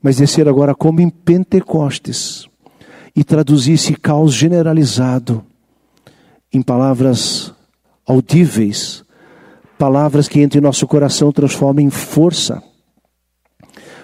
mas 0.00 0.18
descer 0.18 0.48
agora 0.48 0.72
como 0.72 1.00
em 1.00 1.10
Pentecostes 1.10 2.46
e 3.16 3.24
traduzir 3.24 3.72
esse 3.72 3.96
caos 3.96 4.32
generalizado 4.32 5.44
em 6.52 6.62
palavras 6.62 7.52
audíveis 8.06 9.02
Palavras 9.76 10.28
que 10.28 10.38
entre 10.38 10.60
nosso 10.60 10.86
coração 10.86 11.32
transformam 11.32 11.84
em 11.84 11.90
força. 11.90 12.62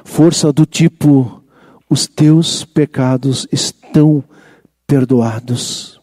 Força 0.04 0.52
do 0.52 0.66
tipo: 0.66 1.40
os 1.88 2.08
teus 2.08 2.64
pecados 2.64 3.46
estão 3.52 4.24
perdoados. 4.86 6.00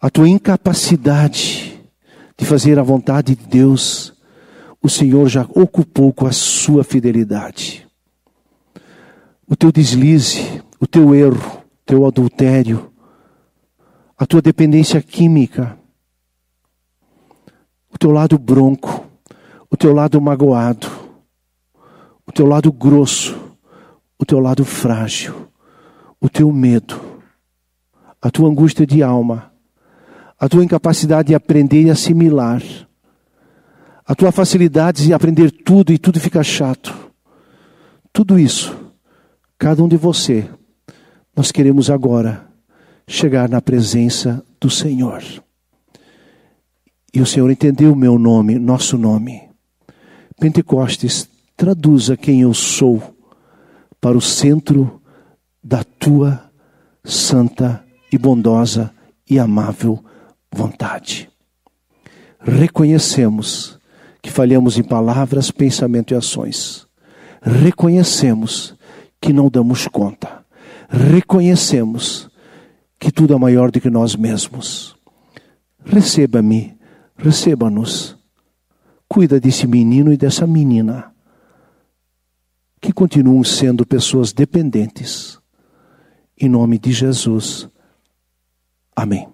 A 0.00 0.10
tua 0.10 0.28
incapacidade 0.28 1.80
de 2.36 2.44
fazer 2.44 2.78
a 2.78 2.82
vontade 2.82 3.36
de 3.36 3.46
Deus, 3.46 4.12
o 4.82 4.88
Senhor 4.88 5.28
já 5.28 5.42
ocupou 5.54 6.12
com 6.12 6.26
a 6.26 6.32
sua 6.32 6.82
fidelidade. 6.82 7.86
O 9.46 9.54
teu 9.54 9.70
deslize, 9.70 10.62
o 10.80 10.86
teu 10.86 11.14
erro, 11.14 11.62
o 11.62 11.84
teu 11.86 12.06
adultério, 12.06 12.90
a 14.18 14.26
tua 14.26 14.40
dependência 14.40 15.00
química, 15.02 15.78
o 17.92 17.98
teu 17.98 18.10
lado 18.10 18.38
bronco, 18.38 19.06
o 19.70 19.76
teu 19.76 19.92
lado 19.92 20.20
magoado, 20.20 20.88
o 22.26 22.32
teu 22.32 22.46
lado 22.46 22.72
grosso, 22.72 23.38
o 24.18 24.24
teu 24.24 24.38
lado 24.38 24.64
frágil, 24.64 25.48
o 26.20 26.28
teu 26.28 26.52
medo, 26.52 27.00
a 28.22 28.30
tua 28.30 28.48
angústia 28.48 28.86
de 28.86 29.02
alma, 29.02 29.52
a 30.38 30.48
tua 30.48 30.64
incapacidade 30.64 31.28
de 31.28 31.34
aprender 31.34 31.82
e 31.82 31.90
assimilar, 31.90 32.62
a 34.06 34.14
tua 34.14 34.30
facilidade 34.30 35.04
de 35.04 35.12
aprender 35.12 35.50
tudo 35.50 35.92
e 35.92 35.98
tudo 35.98 36.20
fica 36.20 36.42
chato. 36.44 36.94
Tudo 38.12 38.38
isso, 38.38 38.76
cada 39.58 39.82
um 39.82 39.88
de 39.88 39.96
você, 39.96 40.48
nós 41.34 41.50
queremos 41.50 41.90
agora 41.90 42.46
chegar 43.08 43.48
na 43.48 43.60
presença 43.60 44.44
do 44.60 44.70
Senhor. 44.70 45.22
E 47.12 47.20
o 47.20 47.26
Senhor 47.26 47.50
entendeu 47.50 47.92
o 47.92 47.96
meu 47.96 48.18
nome, 48.18 48.58
nosso 48.58 48.96
nome. 48.96 49.42
Pentecostes, 50.38 51.28
traduza 51.56 52.16
quem 52.16 52.42
eu 52.42 52.54
sou 52.54 53.02
para 54.00 54.16
o 54.16 54.20
centro 54.20 55.00
da 55.62 55.84
tua 55.84 56.50
santa 57.04 57.84
e 58.12 58.18
bondosa 58.18 58.92
e 59.28 59.38
amável 59.38 60.04
vontade. 60.52 61.30
Reconhecemos 62.38 63.78
que 64.20 64.30
falhamos 64.30 64.76
em 64.76 64.82
palavras, 64.82 65.50
pensamento 65.50 66.12
e 66.12 66.16
ações. 66.16 66.86
Reconhecemos 67.40 68.76
que 69.20 69.32
não 69.32 69.48
damos 69.48 69.88
conta. 69.88 70.44
Reconhecemos 70.88 72.28
que 73.00 73.10
tudo 73.10 73.34
é 73.34 73.38
maior 73.38 73.70
do 73.70 73.80
que 73.80 73.88
nós 73.88 74.14
mesmos. 74.14 74.94
Receba-me 75.84 76.76
receba-nos. 77.22 78.16
Cuida 79.08 79.38
desse 79.38 79.66
menino 79.66 80.12
e 80.12 80.16
dessa 80.16 80.46
menina, 80.46 81.12
que 82.80 82.92
continuam 82.92 83.44
sendo 83.44 83.86
pessoas 83.86 84.32
dependentes. 84.32 85.38
Em 86.38 86.48
nome 86.48 86.78
de 86.78 86.92
Jesus. 86.92 87.68
Amém. 88.96 89.31